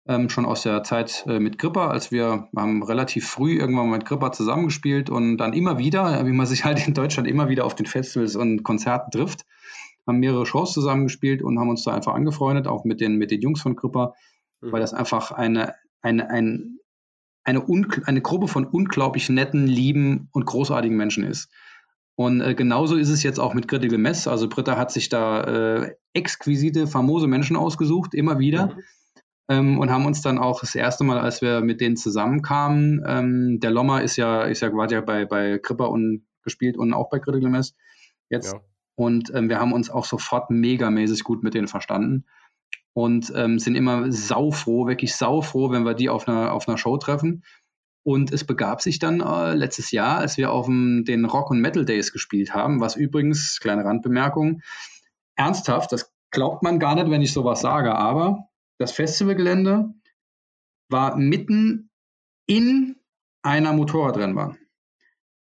[0.07, 4.07] Ähm, schon aus der Zeit äh, mit Gripper, als wir haben relativ früh irgendwann mit
[4.07, 7.74] Gripper zusammengespielt und dann immer wieder, wie man sich halt in Deutschland immer wieder auf
[7.74, 9.44] den Festivals und Konzerten trifft,
[10.07, 13.42] haben mehrere Shows zusammengespielt und haben uns da einfach angefreundet, auch mit den, mit den
[13.42, 14.14] Jungs von Gripper,
[14.62, 14.72] mhm.
[14.72, 16.78] weil das einfach eine, eine, ein,
[17.44, 17.62] eine,
[18.07, 21.51] eine Gruppe von unglaublich netten, lieben und großartigen Menschen ist.
[22.18, 24.26] Und äh, genauso ist es jetzt auch mit Critical Mess.
[24.26, 25.44] Also Britta hat sich da
[25.84, 28.66] äh, exquisite, famose Menschen ausgesucht, immer wieder.
[28.66, 28.82] Mhm.
[29.48, 33.60] Ähm, und haben uns dann auch das erste Mal, als wir mit denen zusammenkamen, ähm,
[33.60, 37.08] der Lommer ist ja, ist ja gerade ja bei, bei Kripper und gespielt und auch
[37.08, 37.76] bei Critical Mess
[38.30, 38.52] jetzt.
[38.52, 38.60] Ja.
[38.96, 42.24] Und ähm, wir haben uns auch sofort megamäßig gut mit denen verstanden
[42.94, 46.96] und ähm, sind immer saufroh, wirklich saufroh, wenn wir die auf einer, auf einer Show
[46.96, 47.44] treffen.
[48.09, 51.61] Und es begab sich dann äh, letztes Jahr, als wir auf dem, den Rock und
[51.61, 54.62] Metal Days gespielt haben, was übrigens, kleine Randbemerkung,
[55.36, 58.48] ernsthaft, das glaubt man gar nicht, wenn ich sowas sage, aber
[58.78, 59.92] das Festivalgelände
[60.88, 61.90] war mitten
[62.46, 62.96] in
[63.42, 64.56] einer Motorradrennbahn.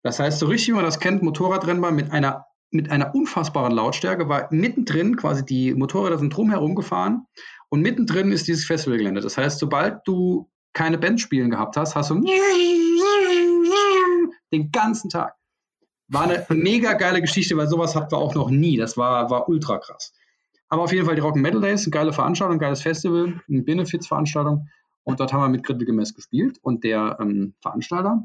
[0.02, 4.28] Das heißt, so richtig, wie man das kennt, Motorradrennbahn mit einer, mit einer unfassbaren Lautstärke,
[4.28, 7.28] war mittendrin, quasi die Motorräder sind drumherum gefahren
[7.70, 9.22] und mittendrin ist dieses Festivalgelände.
[9.22, 10.50] Das heißt, sobald du
[10.80, 12.24] keine Band spielen gehabt hast, hast du
[14.54, 15.36] den ganzen Tag.
[16.08, 18.78] War eine mega geile Geschichte, weil sowas hatten wir auch noch nie.
[18.78, 20.14] Das war, war ultra krass.
[20.70, 23.62] Aber auf jeden Fall die Rock Metal Days, eine geile Veranstaltung, ein geiles Festival, eine
[23.62, 24.70] Benefits-Veranstaltung.
[25.04, 26.60] Und dort haben wir mit Critical Mass gespielt.
[26.62, 28.24] Und der ähm, Veranstalter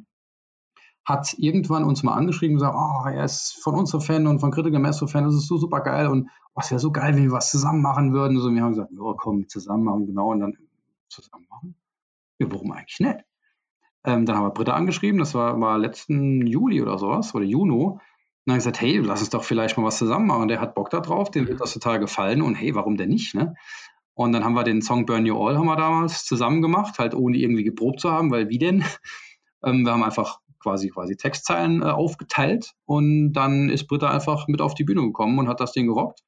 [1.05, 4.39] hat irgendwann uns mal angeschrieben und gesagt, oh, er ist von uns so Fan und
[4.39, 6.93] von Critical Mass so Fan, das ist so super geil und oh, es wäre so
[6.93, 8.37] geil, wenn wir was zusammen machen würden.
[8.37, 10.57] Und so, wir haben gesagt, oh, komm, zusammen machen, genau, und dann
[11.09, 11.75] zusammen machen
[12.39, 13.21] ja, warum eigentlich nicht?
[14.05, 17.73] Ähm, dann haben wir Britta angeschrieben, das war, war letzten Juli oder sowas, oder Juni.
[17.73, 18.01] Und
[18.51, 20.49] dann gesagt, hey, lass uns doch vielleicht mal was zusammen machen.
[20.49, 23.35] Der hat Bock da drauf, dem wird das total gefallen und hey, warum denn nicht,
[23.35, 23.55] ne?
[24.13, 27.15] Und dann haben wir den Song Burn You All haben wir damals zusammen gemacht, halt
[27.15, 28.85] ohne irgendwie geprobt zu haben, weil wie denn?
[29.67, 34.61] Ähm, wir haben einfach quasi quasi Textzeilen äh, aufgeteilt und dann ist Britta einfach mit
[34.61, 36.21] auf die Bühne gekommen und hat das Ding gerockt.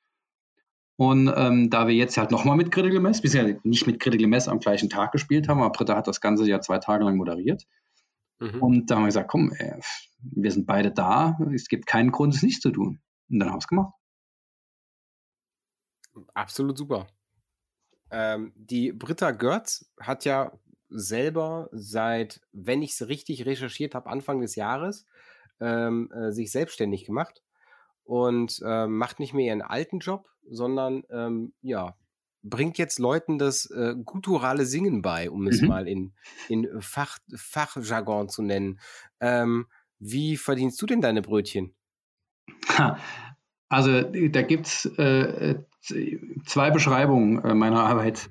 [0.97, 4.49] Und ähm, da wir jetzt halt nochmal mit Critical Mess, bisher nicht mit Critical Mess
[4.49, 7.67] am gleichen Tag gespielt haben, aber Britta hat das Ganze ja zwei Tage lang moderiert.
[8.39, 8.63] Mhm.
[8.63, 9.81] Und da haben wir gesagt, komm, ey, äh,
[10.19, 13.01] wir sind beide da, es gibt keinen Grund, es nicht zu tun.
[13.29, 13.93] Und dann haben wir es gemacht.
[16.33, 17.07] Absolut super.
[18.11, 20.53] Ähm, die Britta Görz hat ja
[20.89, 25.05] selber seit, wenn ich es richtig recherchiert habe, Anfang des Jahres
[25.61, 27.43] ähm, äh, sich selbstständig gemacht
[28.07, 31.97] und äh, macht nicht mehr ihren alten Job, sondern ähm, ja,
[32.43, 35.69] bringt jetzt Leuten das äh, gutturale Singen bei, um es Mhm.
[35.69, 36.15] mal in,
[36.49, 38.79] in Fach, Fachjargon zu nennen.
[39.21, 39.67] Ähm,
[39.99, 41.75] wie verdienst du denn deine Brötchen?
[42.79, 42.99] Ha,
[43.69, 48.31] Also da gibt es äh, z- zwei Beschreibungen äh, meiner Arbeit.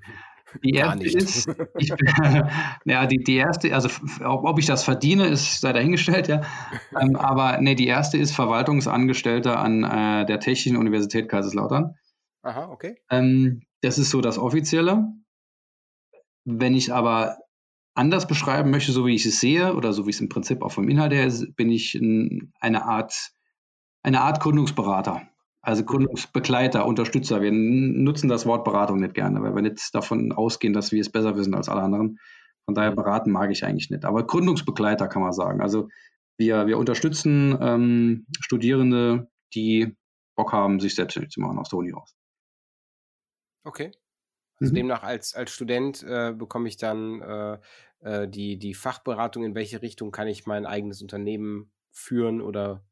[0.63, 1.89] Die erste ist, ich,
[2.85, 3.89] ja, die, die erste, also
[4.23, 6.41] ob, ob ich das verdiene, ist sei dahingestellt, ja.
[6.99, 11.95] Ähm, aber nee, die erste ist Verwaltungsangestellter an äh, der Technischen Universität Kaiserslautern.
[12.41, 12.95] Aha, okay.
[13.09, 15.07] Ähm, das ist so das Offizielle.
[16.45, 17.37] Wenn ich aber
[17.95, 20.71] anders beschreiben möchte, so wie ich es sehe oder so wie es im Prinzip auch
[20.71, 23.31] vom Inhalt her ist, bin ich ein, eine Art,
[24.03, 25.27] eine Art Gründungsberater.
[25.65, 27.41] Also Gründungsbegleiter, Unterstützer.
[27.41, 31.11] Wir nutzen das Wort Beratung nicht gerne, weil wir nicht davon ausgehen, dass wir es
[31.11, 32.19] besser wissen als alle anderen.
[32.65, 34.05] Von daher beraten mag ich eigentlich nicht.
[34.05, 35.61] Aber Gründungsbegleiter kann man sagen.
[35.61, 35.89] Also
[36.37, 39.95] wir, wir unterstützen ähm, Studierende, die
[40.35, 42.15] Bock haben, sich selbstständig zu machen aus der Uni aus.
[43.63, 43.91] Okay.
[44.57, 44.75] Also Mhm.
[44.75, 47.57] demnach als, als Student äh, bekomme ich dann äh,
[48.01, 52.85] äh, die, die Fachberatung, in welche Richtung kann ich mein eigenes Unternehmen führen oder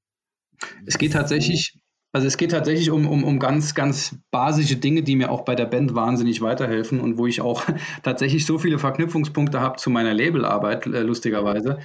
[0.87, 1.82] Es geht tatsächlich,
[2.13, 5.55] also es geht tatsächlich um, um, um ganz, ganz basische Dinge, die mir auch bei
[5.55, 7.63] der Band wahnsinnig weiterhelfen und wo ich auch
[8.03, 11.79] tatsächlich so viele Verknüpfungspunkte habe zu meiner Labelarbeit, äh, lustigerweise.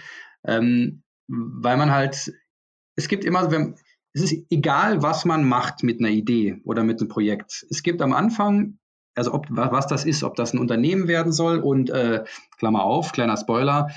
[0.47, 2.33] Ähm, weil man halt,
[2.97, 3.77] es gibt immer, wenn,
[4.13, 7.67] es ist egal, was man macht mit einer Idee oder mit einem Projekt.
[7.71, 8.79] Es gibt am Anfang,
[9.15, 12.25] also ob, wa- was das ist, ob das ein Unternehmen werden soll und äh,
[12.59, 13.89] Klammer auf, kleiner Spoiler,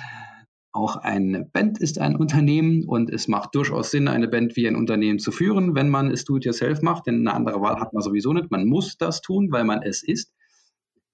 [0.74, 4.76] auch eine Band ist ein Unternehmen und es macht durchaus Sinn, eine Band wie ein
[4.76, 8.32] Unternehmen zu führen, wenn man es do-it-yourself macht, denn eine andere Wahl hat man sowieso
[8.34, 8.52] nicht.
[8.52, 10.34] Man muss das tun, weil man es ist.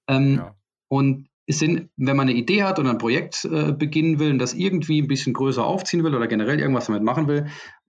[0.08, 0.54] Ähm, Ja.
[0.88, 4.38] Und es sind, wenn man eine Idee hat und ein Projekt äh, beginnen will und
[4.38, 7.46] das irgendwie ein bisschen größer aufziehen will oder generell irgendwas damit machen will,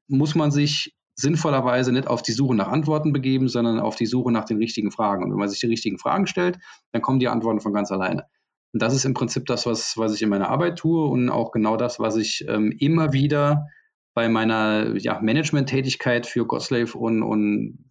[0.07, 4.31] muss man sich sinnvollerweise nicht auf die Suche nach Antworten begeben, sondern auf die Suche
[4.31, 5.23] nach den richtigen Fragen.
[5.23, 6.57] Und wenn man sich die richtigen Fragen stellt,
[6.93, 8.25] dann kommen die Antworten von ganz alleine.
[8.73, 11.51] Und das ist im Prinzip das, was, was ich in meiner Arbeit tue und auch
[11.51, 13.67] genau das, was ich ähm, immer wieder
[14.13, 17.85] bei meiner ja, Management-Tätigkeit für Godslave und, und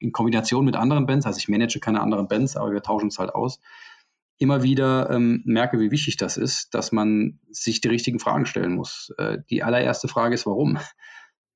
[0.00, 3.18] in Kombination mit anderen Bands, also ich manage keine anderen Bands, aber wir tauschen es
[3.18, 3.60] halt aus,
[4.38, 8.74] immer wieder ähm, merke, wie wichtig das ist, dass man sich die richtigen Fragen stellen
[8.74, 9.12] muss.
[9.18, 10.78] Äh, die allererste Frage ist, warum?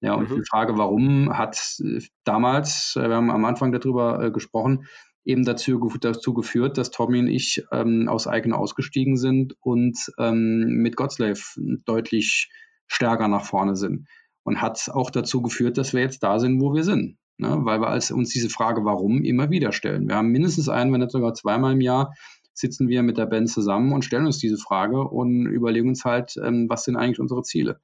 [0.01, 0.35] Ja, und Mhm.
[0.35, 4.87] die Frage, warum, hat äh, damals, äh, wir haben am Anfang darüber äh, gesprochen,
[5.25, 10.83] eben dazu, dazu geführt, dass Tommy und ich ähm, aus eigener ausgestiegen sind und ähm,
[10.83, 11.41] mit Godslave
[11.85, 12.51] deutlich
[12.87, 14.07] stärker nach vorne sind.
[14.43, 17.17] Und hat auch dazu geführt, dass wir jetzt da sind, wo wir sind.
[17.39, 17.57] Ne?
[17.63, 20.07] Weil wir als, uns diese Frage, warum, immer wieder stellen.
[20.07, 22.13] Wir haben mindestens ein, wenn nicht sogar zweimal im Jahr,
[22.53, 26.35] sitzen wir mit der Band zusammen und stellen uns diese Frage und überlegen uns halt,
[26.45, 27.81] ähm, was sind eigentlich unsere Ziele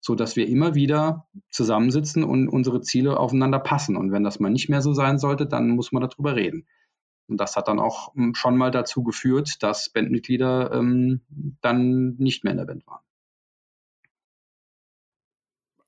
[0.00, 3.96] so dass wir immer wieder zusammensitzen und unsere Ziele aufeinander passen.
[3.96, 6.66] Und wenn das mal nicht mehr so sein sollte, dann muss man darüber reden.
[7.30, 11.20] Und das hat dann auch ähm, schon mal dazu geführt, dass Bandmitglieder ähm,
[11.60, 13.00] dann nicht mehr in der Band waren.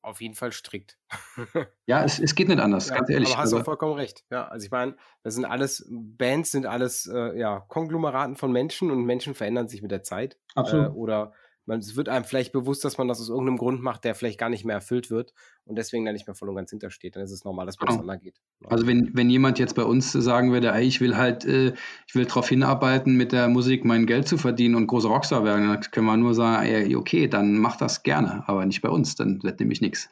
[0.03, 0.99] Auf jeden Fall strikt.
[1.87, 3.33] Ja, es, es geht nicht anders, Ja, ganz ehrlich.
[3.33, 4.25] Aber hast du Also, vollkommen recht.
[4.31, 8.91] Ja, also ich meine, das sind alles, Bands sind alles äh, ja, Konglomeraten von Menschen
[8.91, 10.39] und Menschen verändern sich mit der Zeit.
[10.55, 10.87] Absolut.
[10.87, 11.33] Äh, oder
[11.67, 14.39] man, es wird einem vielleicht bewusst, dass man das aus irgendeinem Grund macht, der vielleicht
[14.39, 15.33] gar nicht mehr erfüllt wird
[15.65, 17.17] und deswegen da nicht mehr voll und ganz hintersteht.
[17.17, 17.99] Dann ist es normal, dass man Genau.
[17.99, 18.41] auseinandergeht.
[18.65, 21.75] Also wenn, wenn jemand jetzt bei uns sagen würde, ey, ich will halt, äh,
[22.07, 25.69] ich will darauf hinarbeiten, mit der Musik mein Geld zu verdienen und großer Rockstar werden,
[25.69, 29.15] dann können wir nur sagen, ey, okay, dann mach das gerne, aber nicht bei uns,
[29.15, 30.09] dann wird nämlich nichts.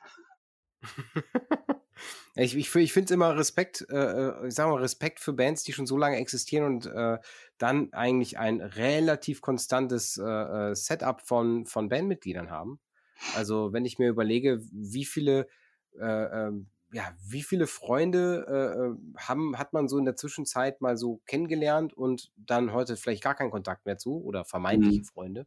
[2.37, 5.65] Ich, ich, ich finde es immer Respekt, äh, äh, ich sag mal Respekt für Bands,
[5.65, 7.19] die schon so lange existieren und äh,
[7.63, 12.81] dann eigentlich ein relativ konstantes äh, äh, Setup von, von Bandmitgliedern haben.
[13.31, 15.47] Also wenn ich mir überlege, wie viele,
[15.99, 16.05] äh,
[16.49, 18.87] ähm, ja, wie viele Freunde äh,
[19.19, 23.23] äh, haben, hat man so in der Zwischenzeit mal so kennengelernt und dann heute vielleicht
[23.23, 25.05] gar keinen Kontakt mehr zu oder vermeintliche Mhm.
[25.05, 25.47] Freunde.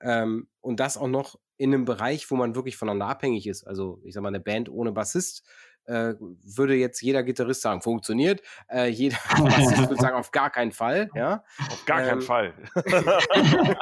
[0.00, 3.64] Ähm, und das auch noch in einem Bereich, wo man wirklich voneinander abhängig ist.
[3.64, 5.46] Also ich sag mal, eine Band ohne Bassist
[5.86, 8.42] äh, würde jetzt jeder Gitarrist sagen, funktioniert.
[8.68, 11.10] Äh, jeder Bassist würde sagen, auf gar keinen Fall.
[11.14, 11.44] Ja?
[11.58, 12.22] Auf gar keinen Ähm.
[12.22, 12.54] Fall.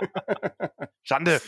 [1.02, 1.40] Schande.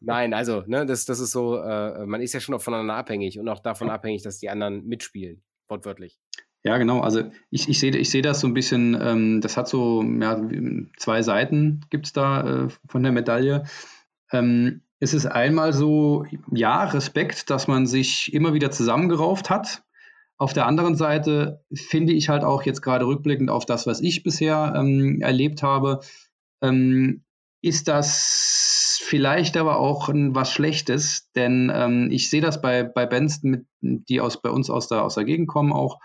[0.00, 3.38] Nein, also, ne, das, das ist so, äh, man ist ja schon auch voneinander abhängig
[3.38, 5.42] und auch davon abhängig, dass die anderen mitspielen.
[5.68, 6.18] Wortwörtlich.
[6.62, 7.00] Ja, genau.
[7.00, 10.40] Also ich, ich sehe ich seh das so ein bisschen, ähm, das hat so ja,
[10.96, 13.64] zwei Seiten gibt es da äh, von der Medaille.
[14.32, 19.82] Ähm, es ist einmal so, ja, Respekt, dass man sich immer wieder zusammengerauft hat.
[20.38, 24.22] Auf der anderen Seite finde ich halt auch jetzt gerade rückblickend auf das, was ich
[24.22, 26.00] bisher ähm, erlebt habe,
[26.62, 27.22] ähm,
[27.60, 33.04] ist das vielleicht aber auch ein, was Schlechtes, denn ähm, ich sehe das bei, bei
[33.04, 36.00] Bands, mit, die aus, bei uns aus der, aus der Gegend kommen auch,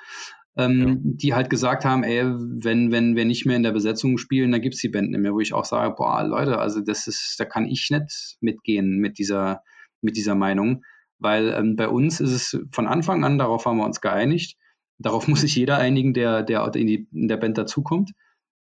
[0.60, 0.96] ähm, ja.
[1.02, 4.62] die halt gesagt haben, ey, wenn, wenn wir nicht mehr in der Besetzung spielen, dann
[4.62, 7.40] gibt es die Band nicht mehr, wo ich auch sage, boah, Leute, also das ist,
[7.40, 9.64] da kann ich nicht mitgehen mit dieser,
[10.02, 10.84] mit dieser Meinung,
[11.18, 14.58] weil ähm, bei uns ist es von Anfang an, darauf haben wir uns geeinigt,
[14.98, 18.12] darauf muss sich jeder einigen, der, der in, die, in der Band dazukommt.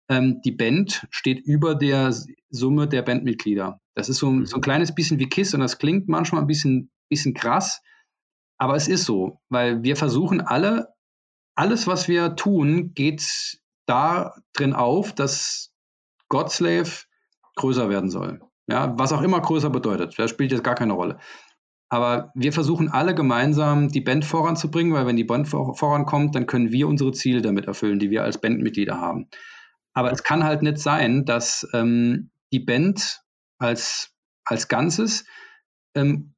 [0.09, 2.15] Ähm, die Band steht über der
[2.49, 3.81] Summe der Bandmitglieder.
[3.95, 4.63] Das ist so, ein, so ein mhm.
[4.63, 7.81] kleines bisschen wie KISS und das klingt manchmal ein bisschen, bisschen krass,
[8.57, 10.87] aber es ist so, weil wir versuchen alle,
[11.55, 15.71] alles, was wir tun, geht da drin auf, dass
[16.29, 16.89] Godslave
[17.55, 18.41] größer werden soll.
[18.67, 21.19] Ja, was auch immer größer bedeutet, das spielt jetzt gar keine Rolle.
[21.89, 26.71] Aber wir versuchen alle gemeinsam die Band voranzubringen, weil wenn die Band vorankommt, dann können
[26.71, 29.27] wir unsere Ziele damit erfüllen, die wir als Bandmitglieder haben.
[29.93, 33.21] Aber es kann halt nicht sein, dass ähm, die Band
[33.57, 34.13] als,
[34.45, 35.25] als Ganzes
[35.93, 36.33] ähm,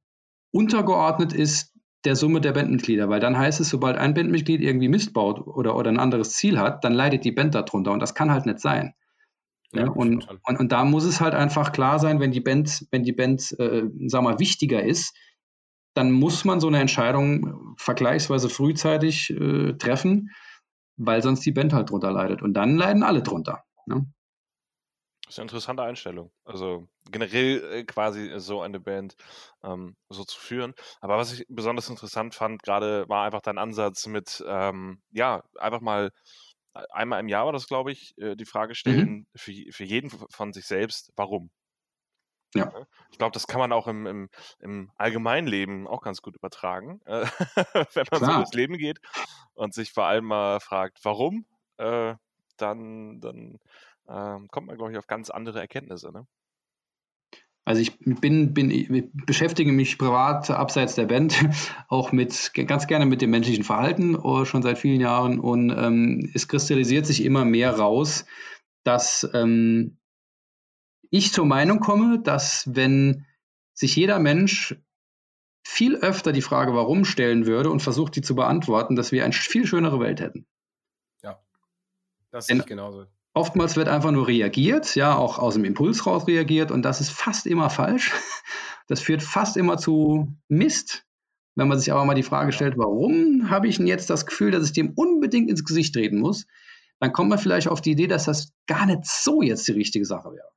[0.51, 1.72] untergeordnet ist
[2.05, 5.75] der Summe der Bandmitglieder, weil dann heißt es, sobald ein Bandmitglied irgendwie Mist baut oder,
[5.75, 8.59] oder ein anderes Ziel hat, dann leidet die Band darunter und das kann halt nicht
[8.59, 8.93] sein.
[9.71, 13.03] Ja, und, und, und da muss es halt einfach klar sein, wenn die Band, wenn
[13.03, 15.15] die Band, äh, sag mal, wichtiger ist,
[15.95, 20.29] dann muss man so eine Entscheidung vergleichsweise frühzeitig äh, treffen
[20.97, 22.41] weil sonst die Band halt drunter leidet.
[22.41, 23.63] Und dann leiden alle drunter.
[23.85, 24.05] Ne?
[25.25, 26.31] Das ist eine interessante Einstellung.
[26.43, 29.15] Also generell äh, quasi so eine Band
[29.63, 30.73] ähm, so zu führen.
[30.99, 35.81] Aber was ich besonders interessant fand, gerade war einfach dein Ansatz mit, ähm, ja, einfach
[35.81, 36.11] mal
[36.73, 38.75] äh, einmal im Jahr war das, glaube ich, äh, die Frage mhm.
[38.75, 39.27] stellen mhm.
[39.35, 41.49] für, für jeden von sich selbst, warum?
[42.55, 42.65] Ja.
[42.65, 42.87] Ne?
[43.11, 47.25] Ich glaube, das kann man auch im, im, im Allgemeinleben auch ganz gut übertragen, äh,
[47.93, 48.31] wenn man Klar.
[48.31, 48.99] so durchs Leben geht
[49.53, 51.45] und sich vor allem mal fragt, warum,
[51.77, 52.15] äh,
[52.57, 53.59] dann, dann
[54.07, 56.11] äh, kommt man, glaube ich, auf ganz andere Erkenntnisse.
[56.11, 56.27] Ne?
[57.65, 61.45] Also ich bin, bin, beschäftige mich privat abseits der Band
[61.87, 66.29] auch mit ganz gerne mit dem menschlichen Verhalten oh, schon seit vielen Jahren und ähm,
[66.33, 68.25] es kristallisiert sich immer mehr raus,
[68.83, 69.97] dass ähm,
[71.09, 73.25] ich zur Meinung komme, dass wenn
[73.73, 74.75] sich jeder Mensch
[75.65, 79.33] viel öfter die Frage warum stellen würde und versucht, die zu beantworten, dass wir eine
[79.33, 80.45] viel schönere Welt hätten.
[81.21, 81.41] Ja,
[82.29, 83.05] das sehe ich genauso.
[83.35, 87.11] Oftmals wird einfach nur reagiert, ja, auch aus dem Impuls raus reagiert und das ist
[87.11, 88.11] fast immer falsch.
[88.87, 91.05] Das führt fast immer zu Mist.
[91.55, 94.51] Wenn man sich aber mal die Frage stellt, warum habe ich denn jetzt das Gefühl,
[94.51, 96.45] dass ich dem unbedingt ins Gesicht treten muss,
[96.99, 100.05] dann kommt man vielleicht auf die Idee, dass das gar nicht so jetzt die richtige
[100.05, 100.49] Sache wäre.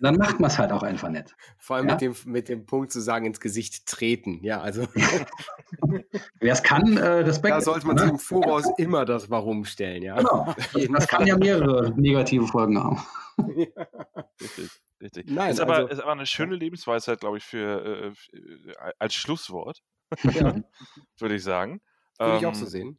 [0.00, 1.34] Dann macht man es halt auch einfach nicht.
[1.58, 1.94] Vor allem ja?
[1.94, 4.40] mit, dem, mit dem Punkt zu sagen, ins Gesicht treten.
[4.42, 4.86] Ja, also.
[6.40, 7.54] Wer es kann, äh, Respekt.
[7.54, 8.02] Da sollte man ne?
[8.02, 10.02] sich im Voraus immer das Warum stellen.
[10.02, 10.16] Ja?
[10.16, 10.54] Genau.
[10.92, 13.02] Das kann ja mehrere negative Folgen haben.
[13.56, 13.66] Ja.
[14.40, 14.70] Richtig.
[15.00, 15.30] Richtig.
[15.30, 18.92] Nein, ist, aber, also, ist aber eine schöne Lebensweisheit, glaube ich, für, äh, für, äh,
[18.98, 19.82] als Schlusswort.
[20.22, 20.54] Ja.
[21.18, 21.82] Würde ich sagen.
[22.18, 22.98] Würde ähm, ich auch so ähm, sehen.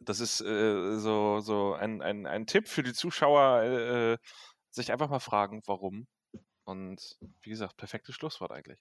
[0.00, 4.18] Das ist äh, so, so ein, ein, ein Tipp für die Zuschauer äh,
[4.74, 6.06] sich einfach mal fragen, warum.
[6.64, 8.80] Und wie gesagt, perfektes Schlusswort eigentlich.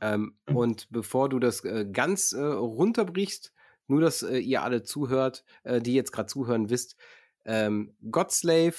[0.00, 3.52] Ähm, und bevor du das äh, ganz äh, runterbrichst,
[3.88, 6.96] nur dass äh, ihr alle zuhört, äh, die jetzt gerade zuhören, wisst,
[7.44, 8.74] ähm, Godslave,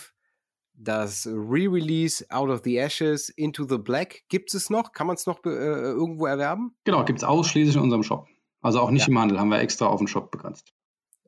[0.73, 4.91] das Re-Release Out of the Ashes, Into the Black, gibt es noch?
[4.91, 6.75] Kann man es noch äh, irgendwo erwerben?
[6.83, 8.27] Genau, gibt es ausschließlich in unserem Shop.
[8.61, 9.07] Also auch nicht ja.
[9.07, 10.73] im Handel, haben wir extra auf den Shop begrenzt.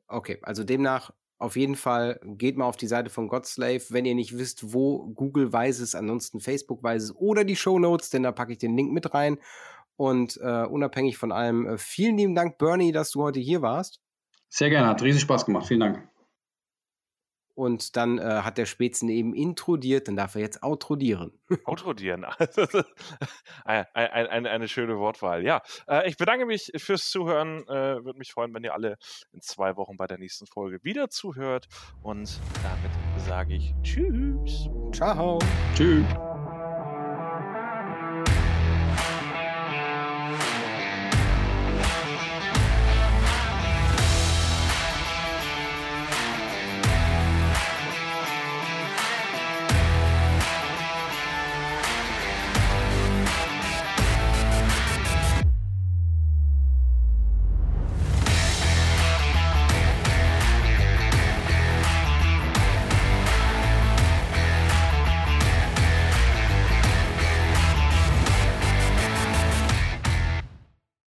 [0.06, 4.14] Okay, also demnach auf jeden Fall geht mal auf die Seite von Godslave, wenn ihr
[4.14, 8.22] nicht wisst, wo Google weiß es, ansonsten Facebook weiß es oder die Show Notes, denn
[8.22, 9.38] da packe ich den Link mit rein.
[9.96, 14.00] Und äh, unabhängig von allem, äh, vielen lieben Dank, Bernie, dass du heute hier warst.
[14.48, 15.66] Sehr gerne, hat riesig Spaß gemacht.
[15.66, 16.09] Vielen Dank.
[17.60, 21.38] Und dann äh, hat der Spätzen eben introdiert, dann darf er jetzt outrodieren.
[21.66, 22.24] Outrodieren,
[23.66, 25.44] eine, eine, eine, schöne Wortwahl.
[25.44, 27.68] Ja, äh, ich bedanke mich fürs Zuhören.
[27.68, 28.96] Äh, Würde mich freuen, wenn ihr alle
[29.34, 31.68] in zwei Wochen bei der nächsten Folge wieder zuhört.
[32.00, 34.70] Und damit sage ich Tschüss.
[34.90, 35.38] Ciao.
[35.74, 36.06] Tschüss.